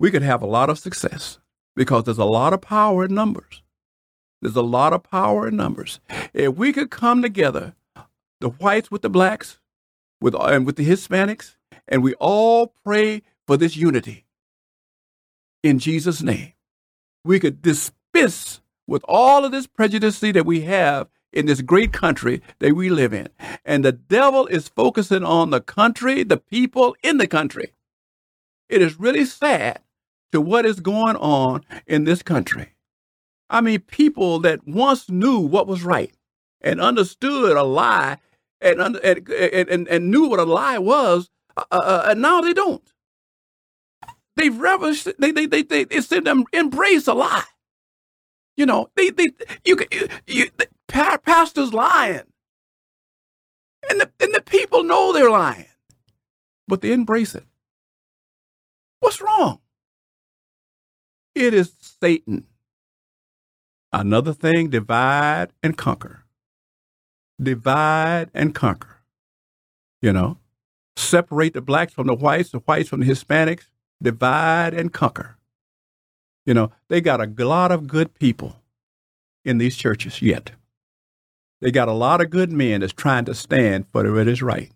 we 0.03 0.11
could 0.11 0.23
have 0.23 0.43
a 0.43 0.47
lot 0.47 0.69
of 0.69 0.81
success 0.81 1.39
because 1.77 2.03
there's 2.03 2.19
a 2.19 2.25
lot 2.25 2.53
of 2.53 2.61
power 2.61 3.05
in 3.05 3.15
numbers. 3.15 3.63
There's 4.41 4.57
a 4.57 4.61
lot 4.61 4.93
of 4.93 5.05
power 5.05 5.47
in 5.47 5.55
numbers. 5.55 6.01
If 6.35 6.57
we 6.57 6.73
could 6.73 6.91
come 6.91 7.23
together, 7.23 7.77
the 8.41 8.49
whites 8.49 8.91
with 8.91 9.03
the 9.03 9.09
blacks, 9.09 9.61
with 10.21 10.35
and 10.35 10.67
with 10.67 10.75
the 10.75 10.91
Hispanics, 10.91 11.55
and 11.87 12.03
we 12.03 12.15
all 12.15 12.75
pray 12.85 13.23
for 13.47 13.57
this 13.57 13.77
unity 13.77 14.27
in 15.63 15.79
Jesus' 15.79 16.21
name, 16.21 16.55
we 17.25 17.39
could 17.39 17.63
dismiss 17.63 18.61
with 18.89 19.05
all 19.07 19.45
of 19.45 19.53
this 19.53 19.69
prejudice 19.69 20.19
that 20.19 20.45
we 20.45 20.63
have 20.63 21.07
in 21.33 21.47
this 21.47 21.61
great 21.61 21.93
country 21.93 22.43
that 22.59 22.75
we 22.75 22.91
live 22.91 23.15
in. 23.15 23.29
And 23.65 23.85
the 23.85 23.93
devil 23.93 24.49
is 24.49 24.67
focusing 24.67 25.23
on 25.23 25.51
the 25.51 25.61
country, 25.61 26.25
the 26.25 26.39
people 26.39 26.97
in 27.05 27.19
the 27.19 27.29
country. 27.29 27.73
It 28.69 28.83
is 28.83 28.99
really 28.99 29.25
sad 29.25 29.82
to 30.33 30.41
what 30.41 30.67
is 30.67 30.81
going 30.81 31.17
on 31.17 31.63
in 31.87 32.05
this 32.05 32.23
country. 32.23 32.75
I 33.49 33.61
mean, 33.61 33.81
people 33.81 34.39
that 34.41 34.67
once 34.67 35.11
knew 35.11 35.39
what 35.39 35.67
was 35.67 35.85
right 35.85 36.13
and 36.61 36.81
understood 36.81 37.57
a 37.57 37.63
lie 37.63 38.19
and, 38.61 38.81
and, 38.81 38.97
and, 39.29 39.89
and 39.89 40.11
knew 40.11 40.27
what 40.29 40.41
a 40.41 40.45
lie 40.45 40.79
was, 40.79 41.29
uh, 41.57 41.65
uh, 41.71 41.77
uh 41.77 42.05
and 42.09 42.23
now 42.23 42.41
they 42.41 42.55
don't. 42.55 42.83
They've 44.37 44.57
reversed, 44.57 45.09
they, 45.19 45.31
they, 45.31 45.47
they, 45.47 45.63
they, 45.63 45.83
it's 45.83 46.09
them 46.09 46.45
embrace 46.53 47.07
a 47.07 47.15
lie. 47.15 47.45
You 48.57 48.67
know, 48.67 48.89
they, 48.97 49.11
they, 49.11 49.31
you, 49.65 49.79
you, 49.91 50.09
you 50.27 50.51
the 50.57 50.69
pastor's 50.89 51.75
lying. 51.75 52.23
And 53.91 54.01
the, 54.01 54.11
and 54.21 54.33
the 54.33 54.43
people 54.43 54.85
know 54.85 55.13
they're 55.13 55.31
lying, 55.31 55.67
but 56.69 56.81
they 56.81 56.93
embrace 56.93 57.35
it. 57.35 57.45
What's 59.01 59.21
wrong? 59.21 59.59
It 61.35 61.55
is 61.55 61.73
Satan. 61.79 62.47
Another 63.93 64.33
thing, 64.33 64.71
divide 64.71 65.53
and 65.63 65.77
conquer. 65.77 66.25
Divide 67.41 68.31
and 68.35 68.55
conquer. 68.55 69.01
You 70.01 70.13
know, 70.13 70.39
separate 70.97 71.55
the 71.55 71.61
blacks 71.61 71.93
from 71.93 72.07
the 72.07 72.15
whites, 72.15 72.51
the 72.51 72.59
whites 72.59 72.89
from 72.89 73.01
the 73.01 73.07
Hispanics, 73.07 73.67
divide 74.03 74.75
and 74.75 74.93
conquer. 74.93 75.37
You 76.45 76.55
know, 76.55 76.73
they 76.89 77.01
got 77.01 77.21
a 77.21 77.45
lot 77.45 77.71
of 77.71 77.87
good 77.87 78.15
people 78.15 78.57
in 79.45 79.59
these 79.59 79.77
churches 79.77 80.21
yet. 80.21 80.53
They 81.61 81.71
got 81.71 81.89
a 81.89 81.93
lot 81.93 82.21
of 82.21 82.31
good 82.31 82.51
men 82.51 82.81
that's 82.81 82.93
trying 82.93 83.25
to 83.27 83.35
stand 83.35 83.87
for 83.93 84.13
what 84.13 84.27
is 84.27 84.43
right. 84.43 84.73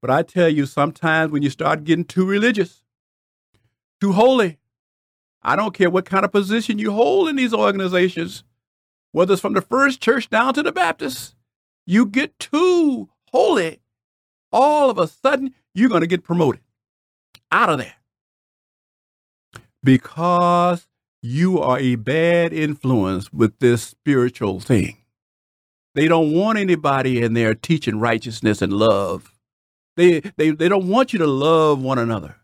But 0.00 0.10
I 0.10 0.22
tell 0.22 0.48
you, 0.48 0.64
sometimes 0.64 1.32
when 1.32 1.42
you 1.42 1.50
start 1.50 1.82
getting 1.82 2.04
too 2.04 2.24
religious, 2.24 2.84
too 4.00 4.12
holy, 4.12 4.58
I 5.42 5.56
don't 5.56 5.74
care 5.74 5.90
what 5.90 6.04
kind 6.04 6.24
of 6.24 6.32
position 6.32 6.78
you 6.78 6.92
hold 6.92 7.28
in 7.28 7.36
these 7.36 7.54
organizations, 7.54 8.44
whether 9.12 9.32
it's 9.32 9.42
from 9.42 9.54
the 9.54 9.60
first 9.60 10.00
church 10.00 10.28
down 10.28 10.54
to 10.54 10.62
the 10.62 10.72
Baptist, 10.72 11.34
you 11.86 12.06
get 12.06 12.38
too 12.38 13.08
holy, 13.32 13.80
all 14.52 14.90
of 14.90 14.98
a 14.98 15.06
sudden 15.06 15.54
you're 15.74 15.88
going 15.88 16.00
to 16.00 16.06
get 16.06 16.24
promoted 16.24 16.60
out 17.50 17.70
of 17.70 17.78
there 17.78 17.94
because 19.82 20.86
you 21.22 21.60
are 21.60 21.78
a 21.78 21.96
bad 21.96 22.52
influence 22.52 23.32
with 23.32 23.58
this 23.58 23.82
spiritual 23.82 24.60
thing. 24.60 24.98
They 25.94 26.08
don't 26.08 26.32
want 26.32 26.58
anybody 26.58 27.22
in 27.22 27.34
there 27.34 27.54
teaching 27.54 27.98
righteousness 27.98 28.62
and 28.62 28.72
love. 28.72 29.34
They, 29.96 30.20
they, 30.36 30.50
they 30.50 30.68
don't 30.68 30.88
want 30.88 31.12
you 31.12 31.18
to 31.20 31.26
love 31.26 31.82
one 31.82 31.98
another. 31.98 32.36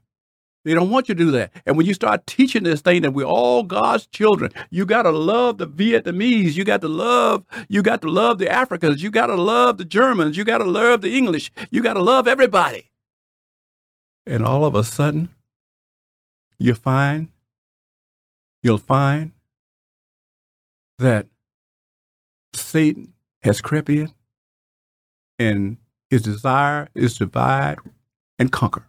They 0.64 0.72
don't 0.72 0.90
want 0.90 1.08
you 1.08 1.14
to 1.14 1.24
do 1.24 1.30
that. 1.32 1.52
And 1.66 1.76
when 1.76 1.84
you 1.84 1.92
start 1.92 2.26
teaching 2.26 2.62
this 2.62 2.80
thing 2.80 3.02
that 3.02 3.12
we're 3.12 3.24
all 3.26 3.62
God's 3.62 4.06
children, 4.06 4.50
you 4.70 4.86
got 4.86 5.02
to 5.02 5.10
love 5.10 5.58
the 5.58 5.66
Vietnamese. 5.66 6.54
You 6.54 6.64
got 6.64 6.80
to 6.80 6.88
love, 6.88 7.44
you 7.68 7.82
got 7.82 8.00
to 8.02 8.08
love 8.08 8.38
the 8.38 8.50
Africans. 8.50 9.02
You 9.02 9.10
got 9.10 9.26
to 9.26 9.36
love 9.36 9.76
the 9.76 9.84
Germans. 9.84 10.38
You 10.38 10.44
got 10.44 10.58
to 10.58 10.64
love 10.64 11.02
the 11.02 11.16
English. 11.16 11.52
You 11.70 11.82
got 11.82 11.94
to 11.94 12.02
love 12.02 12.26
everybody. 12.26 12.90
And 14.26 14.42
all 14.42 14.64
of 14.64 14.74
a 14.74 14.84
sudden, 14.84 15.28
you 16.58 16.74
find, 16.74 17.28
you'll 18.62 18.78
find 18.78 19.32
that 20.98 21.26
Satan 22.54 23.12
has 23.42 23.60
crept 23.60 23.90
in 23.90 24.12
and 25.38 25.76
his 26.08 26.22
desire 26.22 26.88
is 26.94 27.18
to 27.18 27.26
divide 27.26 27.78
and 28.38 28.50
conquer, 28.50 28.86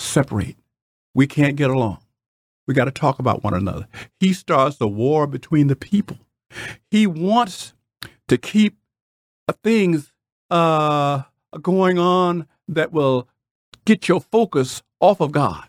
separate 0.00 0.56
we 1.14 1.26
can't 1.26 1.56
get 1.56 1.70
along. 1.70 1.98
We 2.66 2.74
got 2.74 2.84
to 2.84 2.92
talk 2.92 3.18
about 3.18 3.42
one 3.42 3.54
another. 3.54 3.88
He 4.18 4.32
starts 4.32 4.80
a 4.80 4.86
war 4.86 5.26
between 5.26 5.66
the 5.66 5.76
people. 5.76 6.18
He 6.90 7.06
wants 7.06 7.74
to 8.28 8.38
keep 8.38 8.76
things 9.64 10.12
uh, 10.50 11.22
going 11.60 11.98
on 11.98 12.46
that 12.68 12.92
will 12.92 13.28
get 13.84 14.08
your 14.08 14.20
focus 14.20 14.82
off 15.00 15.20
of 15.20 15.32
God. 15.32 15.66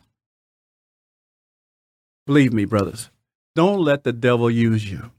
Believe 2.28 2.54
me, 2.54 2.66
brothers, 2.66 3.10
don't 3.56 3.80
let 3.80 4.04
the 4.04 4.14
devil 4.14 4.50
use 4.50 4.90
you. 4.90 5.12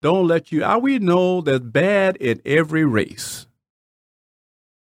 Don't 0.00 0.26
let 0.26 0.50
you. 0.50 0.64
I, 0.64 0.76
we 0.78 0.98
know 0.98 1.40
there's 1.40 1.60
bad 1.60 2.16
in 2.16 2.42
every 2.44 2.84
race. 2.84 3.46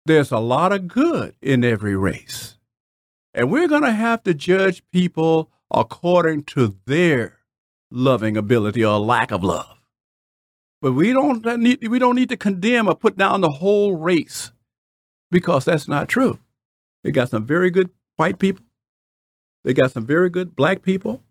There's 0.05 0.31
a 0.31 0.39
lot 0.39 0.73
of 0.73 0.87
good 0.87 1.35
in 1.41 1.63
every 1.63 1.95
race. 1.95 2.57
And 3.33 3.49
we're 3.49 3.67
going 3.67 3.83
to 3.83 3.91
have 3.91 4.23
to 4.23 4.33
judge 4.33 4.83
people 4.91 5.49
according 5.73 6.43
to 6.43 6.75
their 6.85 7.39
loving 7.89 8.35
ability 8.37 8.83
or 8.83 8.99
lack 8.99 9.31
of 9.31 9.43
love. 9.43 9.77
But 10.81 10.93
we 10.93 11.13
don't 11.13 11.45
need, 11.59 11.87
we 11.87 11.99
don't 11.99 12.15
need 12.15 12.29
to 12.29 12.37
condemn 12.37 12.87
or 12.87 12.95
put 12.95 13.17
down 13.17 13.41
the 13.41 13.49
whole 13.49 13.95
race 13.95 14.51
because 15.29 15.65
that's 15.65 15.87
not 15.87 16.09
true. 16.09 16.39
They 17.03 17.11
got 17.11 17.29
some 17.29 17.45
very 17.45 17.69
good 17.69 17.89
white 18.15 18.39
people. 18.39 18.65
They 19.63 19.73
got 19.73 19.91
some 19.91 20.05
very 20.05 20.29
good 20.29 20.55
black 20.55 20.81
people 20.81 21.23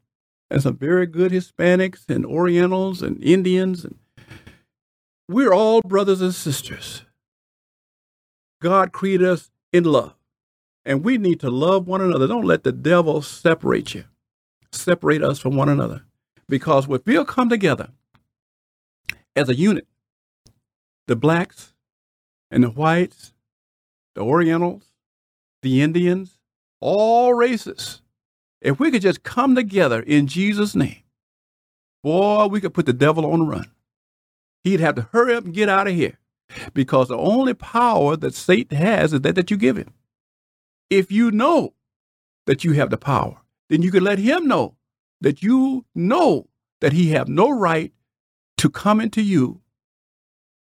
and 0.51 0.63
some 0.63 0.77
very 0.77 1.07
good 1.07 1.33
Hispanics 1.33 2.09
and 2.09 2.25
Orientals 2.25 3.03
and 3.03 3.23
Indians. 3.23 3.85
And 3.85 3.99
we're 5.29 5.53
all 5.53 5.81
brothers 5.83 6.21
and 6.21 6.35
sisters. 6.35 7.03
God 8.63 8.93
created 8.93 9.27
us 9.27 9.51
in 9.73 9.85
love. 9.85 10.15
And 10.85 11.05
we 11.05 11.19
need 11.19 11.41
to 11.41 11.51
love 11.51 11.87
one 11.87 12.01
another. 12.01 12.27
Don't 12.27 12.45
let 12.45 12.65
the 12.65 12.73
devil 12.73 13.23
separate 13.23 13.95
you, 13.95 14.05
separate 14.73 15.23
us 15.23 15.39
from 15.39 15.57
one 15.57 15.69
another. 15.69 16.05
Because 16.49 16.89
if 16.89 17.07
we'll 17.07 17.25
come 17.25 17.49
together 17.49 17.91
as 19.37 19.49
a 19.49 19.55
unit, 19.55 19.87
the 21.07 21.17
blacks 21.17 21.75
and 22.51 22.65
the 22.65 22.71
whites, 22.71 23.33
the 24.15 24.23
Orientals, 24.23 24.85
the 25.63 25.83
Indians, 25.83 26.39
all 26.81 27.35
races, 27.35 28.01
if 28.61 28.81
we 28.81 28.91
could 28.91 29.03
just 29.03 29.23
come 29.23 29.55
together 29.55 30.01
in 30.01 30.27
Jesus' 30.27 30.75
name, 30.75 31.03
boy, 32.03 32.47
we 32.47 32.61
could 32.61 32.75
put 32.75 32.87
the 32.87 32.93
devil 32.93 33.31
on 33.31 33.41
the 33.41 33.45
run. 33.45 33.71
He'd 34.65 34.81
have 34.81 34.95
to 34.97 35.09
hurry 35.13 35.35
up 35.35 35.45
and 35.45 35.55
get 35.55 35.69
out 35.69 35.87
of 35.87 35.95
here 35.95 36.19
because 36.75 37.09
the 37.09 37.17
only 37.17 37.55
power 37.55 38.17
that 38.17 38.35
Satan 38.35 38.77
has 38.77 39.13
is 39.13 39.21
that, 39.21 39.35
that 39.35 39.51
you 39.51 39.57
give 39.57 39.77
him. 39.77 39.95
If 40.91 41.13
you 41.13 41.31
know 41.31 41.75
that 42.47 42.65
you 42.65 42.73
have 42.73 42.91
the 42.91 42.99
power, 42.99 43.41
then 43.69 43.83
you 43.83 43.91
can 43.91 44.05
let 44.05 44.19
him 44.19 44.47
know 44.47 44.77
that 45.21 45.43
you 45.43 45.87
know 45.95 46.49
that 46.81 46.93
he 46.93 47.11
have 47.11 47.29
no 47.29 47.51
right 47.51 47.93
to 48.59 48.69
come 48.69 49.01
into 49.01 49.23
you 49.23 49.61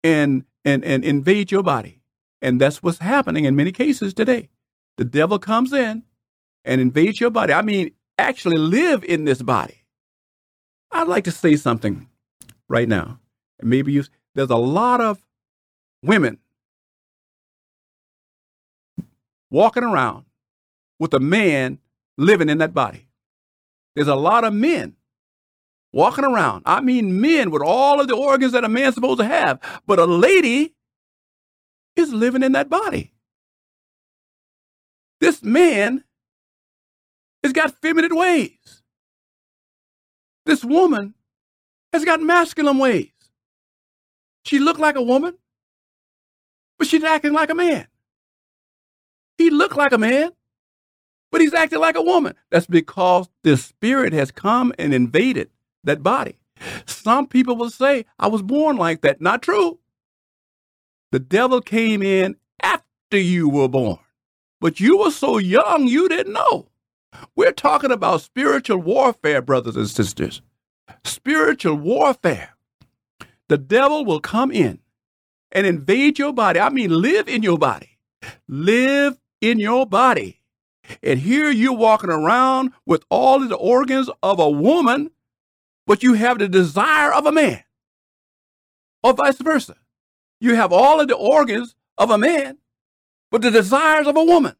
and 0.04 0.44
and 0.66 0.84
and 0.84 1.04
invade 1.04 1.52
your 1.52 1.64
body. 1.64 2.02
And 2.42 2.60
that's 2.60 2.84
what's 2.84 2.98
happening 3.00 3.46
in 3.46 3.56
many 3.56 3.72
cases 3.72 4.14
today. 4.14 4.50
The 4.98 5.06
devil 5.06 5.40
comes 5.40 5.72
in 5.74 6.04
and 6.66 6.82
invades 6.82 7.20
your 7.20 7.30
body. 7.30 7.54
I 7.54 7.62
mean, 7.62 7.92
actually 8.18 8.58
live 8.58 9.04
in 9.04 9.26
this 9.26 9.42
body. 9.42 9.86
I'd 10.92 11.08
like 11.08 11.24
to 11.26 11.32
say 11.32 11.56
something 11.56 12.08
right 12.68 12.88
now. 12.88 13.20
Maybe 13.62 13.94
you, 13.94 14.04
there's 14.36 14.50
a 14.50 14.58
lot 14.58 15.02
of 15.02 15.26
women 16.04 16.40
walking 19.52 19.84
around 19.84 20.26
with 20.98 21.14
a 21.14 21.20
man 21.20 21.78
living 22.18 22.50
in 22.50 22.60
that 22.60 22.74
body. 22.74 23.08
There's 23.96 24.08
a 24.08 24.16
lot 24.16 24.44
of 24.44 24.54
men 24.54 24.96
walking 25.92 26.24
around. 26.24 26.64
I 26.66 26.82
mean, 26.82 27.22
men 27.22 27.52
with 27.52 27.62
all 27.62 28.00
of 28.00 28.08
the 28.08 28.16
organs 28.16 28.54
that 28.54 28.64
a 28.64 28.70
man's 28.70 28.96
supposed 28.96 29.20
to 29.20 29.26
have, 29.26 29.60
but 29.86 30.00
a 30.00 30.06
lady 30.06 30.74
is 31.96 32.14
living 32.14 32.44
in 32.44 32.54
that 32.54 32.70
body. 32.70 33.14
This 35.20 35.44
man 35.44 36.04
has 37.44 37.54
got 37.54 37.80
feminine 37.82 38.16
ways. 38.16 38.82
This 40.46 40.64
woman 40.64 41.14
has 41.94 42.06
got 42.06 42.22
masculine 42.22 42.78
ways. 42.78 43.12
She 44.46 44.58
looked 44.60 44.80
like 44.80 44.96
a 44.96 45.02
woman, 45.02 45.38
but 46.80 46.88
she's 46.88 47.04
acting 47.04 47.34
like 47.34 47.50
a 47.50 47.56
man. 47.56 47.88
He 49.42 49.50
looked 49.50 49.76
like 49.76 49.92
a 49.92 49.98
man, 49.98 50.30
but 51.32 51.42
he's 51.42 51.56
acting 51.56 51.80
like 51.80 51.96
a 51.96 52.02
woman. 52.04 52.36
That's 52.52 52.68
because 52.68 53.28
the 53.42 53.58
spirit 53.58 54.14
has 54.14 54.30
come 54.30 54.72
and 54.78 54.94
invaded 54.94 55.50
that 55.84 56.04
body. 56.04 56.38
Some 56.86 57.26
people 57.26 57.56
will 57.56 57.72
say, 57.72 58.06
I 58.20 58.28
was 58.28 58.44
born 58.44 58.78
like 58.78 59.02
that. 59.02 59.20
Not 59.20 59.42
true. 59.42 59.80
The 61.12 61.18
devil 61.18 61.60
came 61.60 62.04
in 62.04 62.36
after 62.62 63.18
you 63.18 63.50
were 63.50 63.68
born, 63.68 63.98
but 64.60 64.80
you 64.80 65.00
were 65.00 65.10
so 65.10 65.40
young 65.40 65.88
you 65.88 66.08
didn't 66.08 66.34
know. 66.34 66.68
We're 67.36 67.52
talking 67.52 67.92
about 67.92 68.22
spiritual 68.22 68.78
warfare, 68.78 69.42
brothers 69.42 69.76
and 69.76 69.90
sisters. 69.90 70.44
Spiritual 71.04 71.78
warfare. 71.78 72.52
The 73.48 73.58
devil 73.58 74.06
will 74.06 74.20
come 74.20 74.52
in 74.52 74.78
and 75.52 75.66
invade 75.66 76.20
your 76.20 76.32
body. 76.32 76.60
I 76.60 76.70
mean, 76.70 77.02
live 77.02 77.28
in 77.28 77.42
your 77.42 77.58
body. 77.58 77.98
Live 78.48 79.18
in 79.42 79.60
your 79.60 79.86
body. 79.86 80.40
And 81.04 81.20
here 81.20 81.50
you're 81.50 81.74
walking 81.74 82.10
around 82.10 82.72
with 82.86 83.04
all 83.10 83.42
of 83.42 83.50
the 83.50 83.56
organs 83.56 84.10
of 84.24 84.40
a 84.40 84.50
woman, 84.50 85.12
but 85.86 86.04
you 86.04 86.14
have 86.14 86.40
the 86.40 86.48
desire 86.48 87.12
of 87.12 87.26
a 87.26 87.32
man, 87.32 87.64
or 89.04 89.14
vice 89.14 89.38
versa. 89.38 89.76
You 90.40 90.56
have 90.56 90.72
all 90.72 91.00
of 91.00 91.08
the 91.08 91.16
organs 91.16 91.76
of 91.98 92.10
a 92.10 92.18
man, 92.18 92.58
but 93.30 93.42
the 93.42 93.52
desires 93.52 94.08
of 94.08 94.18
a 94.18 94.24
woman. 94.24 94.56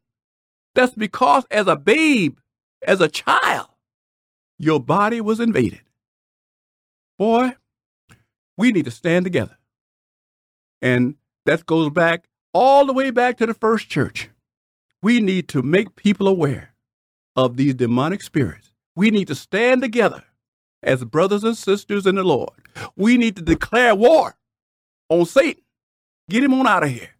That's 0.74 0.94
because 0.94 1.44
as 1.50 1.66
a 1.66 1.76
babe, 1.76 2.38
as 2.86 3.00
a 3.00 3.08
child, 3.08 3.68
your 4.58 4.80
body 4.80 5.20
was 5.20 5.40
invaded. 5.40 5.82
Boy, 7.18 7.56
we 8.56 8.72
need 8.72 8.84
to 8.84 8.90
stand 8.90 9.24
together. 9.24 9.58
And 10.80 11.16
that 11.46 11.66
goes 11.66 11.90
back 11.90 12.24
all 12.54 12.86
the 12.86 12.92
way 12.92 13.10
back 13.10 13.36
to 13.38 13.46
the 13.46 13.54
first 13.54 13.88
church. 13.88 14.28
We 15.02 15.20
need 15.20 15.48
to 15.48 15.62
make 15.62 15.96
people 15.96 16.28
aware 16.28 16.74
of 17.34 17.56
these 17.56 17.74
demonic 17.74 18.22
spirits. 18.22 18.72
We 18.94 19.10
need 19.10 19.28
to 19.28 19.34
stand 19.34 19.82
together 19.82 20.22
as 20.82 21.04
brothers 21.04 21.44
and 21.44 21.56
sisters 21.56 22.06
in 22.06 22.14
the 22.14 22.24
Lord. 22.24 22.50
We 22.96 23.16
need 23.16 23.36
to 23.36 23.42
declare 23.42 23.94
war 23.94 24.36
on 25.08 25.26
Satan. 25.26 25.62
Get 26.28 26.44
him 26.44 26.54
on 26.54 26.66
out 26.66 26.84
of 26.84 26.90
here. 26.90 27.10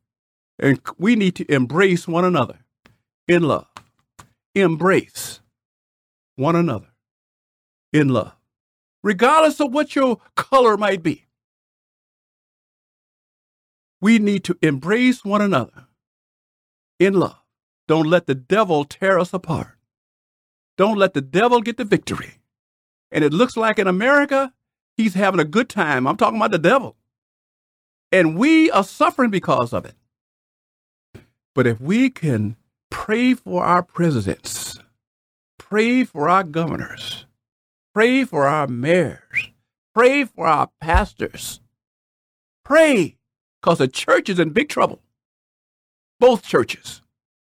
And 0.59 0.81
we 0.99 1.16
need 1.16 1.35
to 1.37 1.53
embrace 1.53 2.07
one 2.07 2.25
another 2.25 2.59
in 3.27 3.42
love. 3.42 3.66
Embrace 4.55 5.40
one 6.37 6.57
another 6.57 6.88
in 7.92 8.09
love, 8.09 8.33
regardless 9.03 9.61
of 9.61 9.73
what 9.73 9.95
your 9.95 10.18
color 10.37 10.77
might 10.77 11.03
be. 11.03 11.27
We 14.01 14.18
need 14.18 14.45
to 14.45 14.57
embrace 14.62 15.25
one 15.25 15.40
another 15.40 15.87
in 16.99 17.14
love. 17.14 17.41
Don't 17.88 18.07
let 18.07 18.27
the 18.27 18.35
devil 18.35 18.85
tear 18.85 19.18
us 19.18 19.33
apart. 19.33 19.77
Don't 20.77 20.97
let 20.97 21.14
the 21.14 21.21
devil 21.21 21.61
get 21.61 21.77
the 21.77 21.85
victory. 21.85 22.38
And 23.11 23.23
it 23.25 23.33
looks 23.33 23.57
like 23.57 23.79
in 23.79 23.87
America, 23.87 24.53
he's 24.97 25.14
having 25.14 25.40
a 25.40 25.45
good 25.45 25.68
time. 25.68 26.07
I'm 26.07 26.16
talking 26.16 26.38
about 26.38 26.51
the 26.53 26.59
devil. 26.59 26.97
And 28.11 28.38
we 28.38 28.71
are 28.71 28.85
suffering 28.85 29.31
because 29.31 29.73
of 29.73 29.85
it. 29.85 29.95
But 31.55 31.66
if 31.66 31.81
we 31.81 32.09
can 32.09 32.57
pray 32.90 33.35
for 33.35 33.64
our 33.64 33.83
presidents, 33.83 34.79
pray 35.59 36.05
for 36.05 36.29
our 36.29 36.45
governors, 36.45 37.27
pray 37.95 38.25
for 38.25 38.47
our 38.47 38.66
mayors, 38.66 39.51
pray 39.95 40.25
for 40.25 40.47
our 40.47 40.71
pastors, 40.81 41.61
pray 42.64 43.16
because 43.61 43.79
the 43.79 43.88
church 43.88 44.29
is 44.29 44.38
in 44.38 44.51
big 44.51 44.68
trouble. 44.68 45.03
Both 46.18 46.45
churches, 46.45 47.01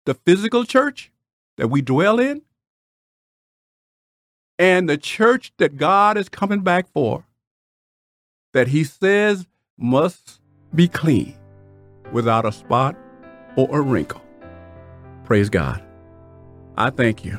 the 0.07 0.13
physical 0.13 0.63
church 0.63 1.11
that 1.57 1.67
we 1.67 1.81
dwell 1.81 2.17
in, 2.17 2.41
and 4.57 4.89
the 4.89 4.97
church 4.97 5.51
that 5.57 5.75
God 5.75 6.17
is 6.17 6.29
coming 6.29 6.61
back 6.61 6.87
for, 6.93 7.25
that 8.53 8.69
He 8.69 8.85
says 8.85 9.45
must 9.77 10.39
be 10.73 10.87
clean, 10.87 11.35
without 12.13 12.45
a 12.45 12.53
spot 12.53 12.95
or 13.57 13.67
a 13.77 13.81
wrinkle. 13.81 14.21
Praise 15.25 15.49
God. 15.49 15.83
I 16.77 16.89
thank 16.89 17.25
you. 17.25 17.37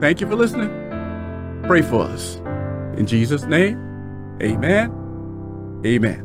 Thank 0.00 0.22
you 0.22 0.26
for 0.26 0.36
listening. 0.36 0.70
Pray 1.64 1.82
for 1.82 2.00
us. 2.00 2.36
In 2.96 3.06
Jesus' 3.06 3.44
name, 3.44 3.76
amen. 4.42 4.90
Amen. 5.84 6.22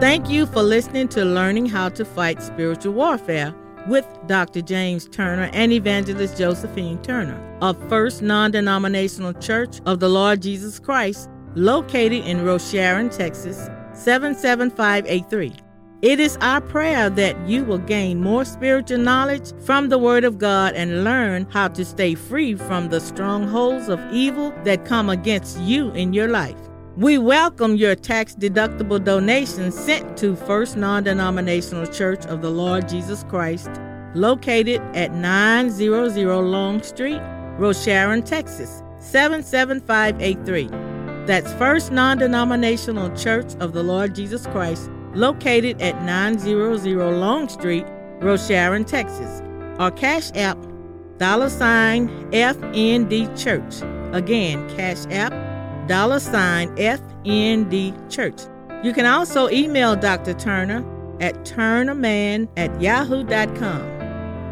Thank 0.00 0.30
you 0.30 0.46
for 0.46 0.62
listening 0.62 1.08
to 1.08 1.24
Learning 1.26 1.66
How 1.66 1.90
to 1.90 2.04
Fight 2.06 2.42
Spiritual 2.42 2.94
Warfare 2.94 3.54
with 3.88 4.06
Dr. 4.26 4.60
James 4.60 5.08
Turner 5.08 5.50
and 5.52 5.72
Evangelist 5.72 6.36
Josephine 6.36 7.00
Turner 7.02 7.40
of 7.62 7.76
First 7.88 8.22
Non 8.22 8.50
Denominational 8.50 9.32
Church 9.34 9.80
of 9.86 9.98
the 9.98 10.08
Lord 10.08 10.42
Jesus 10.42 10.78
Christ, 10.78 11.30
located 11.54 12.24
in 12.24 12.38
Rosharon, 12.40 13.14
Texas 13.16 13.70
77583. 13.94 15.54
It 16.00 16.20
is 16.20 16.36
our 16.40 16.60
prayer 16.60 17.10
that 17.10 17.36
you 17.48 17.64
will 17.64 17.78
gain 17.78 18.20
more 18.20 18.44
spiritual 18.44 18.98
knowledge 18.98 19.52
from 19.64 19.88
the 19.88 19.98
Word 19.98 20.22
of 20.22 20.38
God 20.38 20.74
and 20.74 21.02
learn 21.02 21.48
how 21.50 21.66
to 21.68 21.84
stay 21.84 22.14
free 22.14 22.54
from 22.54 22.88
the 22.88 23.00
strongholds 23.00 23.88
of 23.88 24.00
evil 24.12 24.54
that 24.62 24.84
come 24.84 25.08
against 25.08 25.58
you 25.58 25.90
in 25.92 26.12
your 26.12 26.28
life. 26.28 26.67
We 26.98 27.16
welcome 27.16 27.76
your 27.76 27.94
tax 27.94 28.34
deductible 28.34 29.04
donations 29.04 29.78
sent 29.78 30.16
to 30.16 30.34
First 30.34 30.76
Non 30.76 31.04
Denominational 31.04 31.86
Church 31.86 32.26
of 32.26 32.42
the 32.42 32.50
Lord 32.50 32.88
Jesus 32.88 33.22
Christ, 33.28 33.70
located 34.16 34.80
at 34.96 35.14
900 35.14 36.42
Long 36.42 36.82
Street, 36.82 37.20
Rosharon, 37.56 38.24
Texas 38.24 38.82
77583. 38.98 40.66
That's 41.24 41.52
First 41.52 41.92
Non 41.92 42.18
Denominational 42.18 43.16
Church 43.16 43.54
of 43.60 43.74
the 43.74 43.82
Lord 43.84 44.16
Jesus 44.16 44.48
Christ 44.48 44.90
located 45.14 45.80
at 45.80 46.02
900 46.02 47.12
Long 47.12 47.48
Street, 47.48 47.86
Rosharon, 48.18 48.84
Texas, 48.84 49.40
Our 49.78 49.92
Cash 49.92 50.32
App 50.34 50.58
dollar 51.18 51.48
sign 51.48 52.08
FND 52.32 53.40
Church. 53.40 53.82
Again, 54.12 54.68
Cash 54.76 55.06
App 55.12 55.47
dollar 55.88 56.20
sign 56.20 56.68
FND 56.76 58.10
Church. 58.10 58.40
You 58.84 58.92
can 58.92 59.06
also 59.06 59.48
email 59.50 59.96
Dr. 59.96 60.34
Turner 60.34 60.84
at 61.20 61.34
turnerman 61.44 62.48
at 62.56 62.80
yahoo.com. 62.80 63.82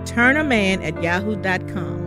Turnerman 0.04 0.82
at 0.82 1.00
yahoo.com. 1.02 2.05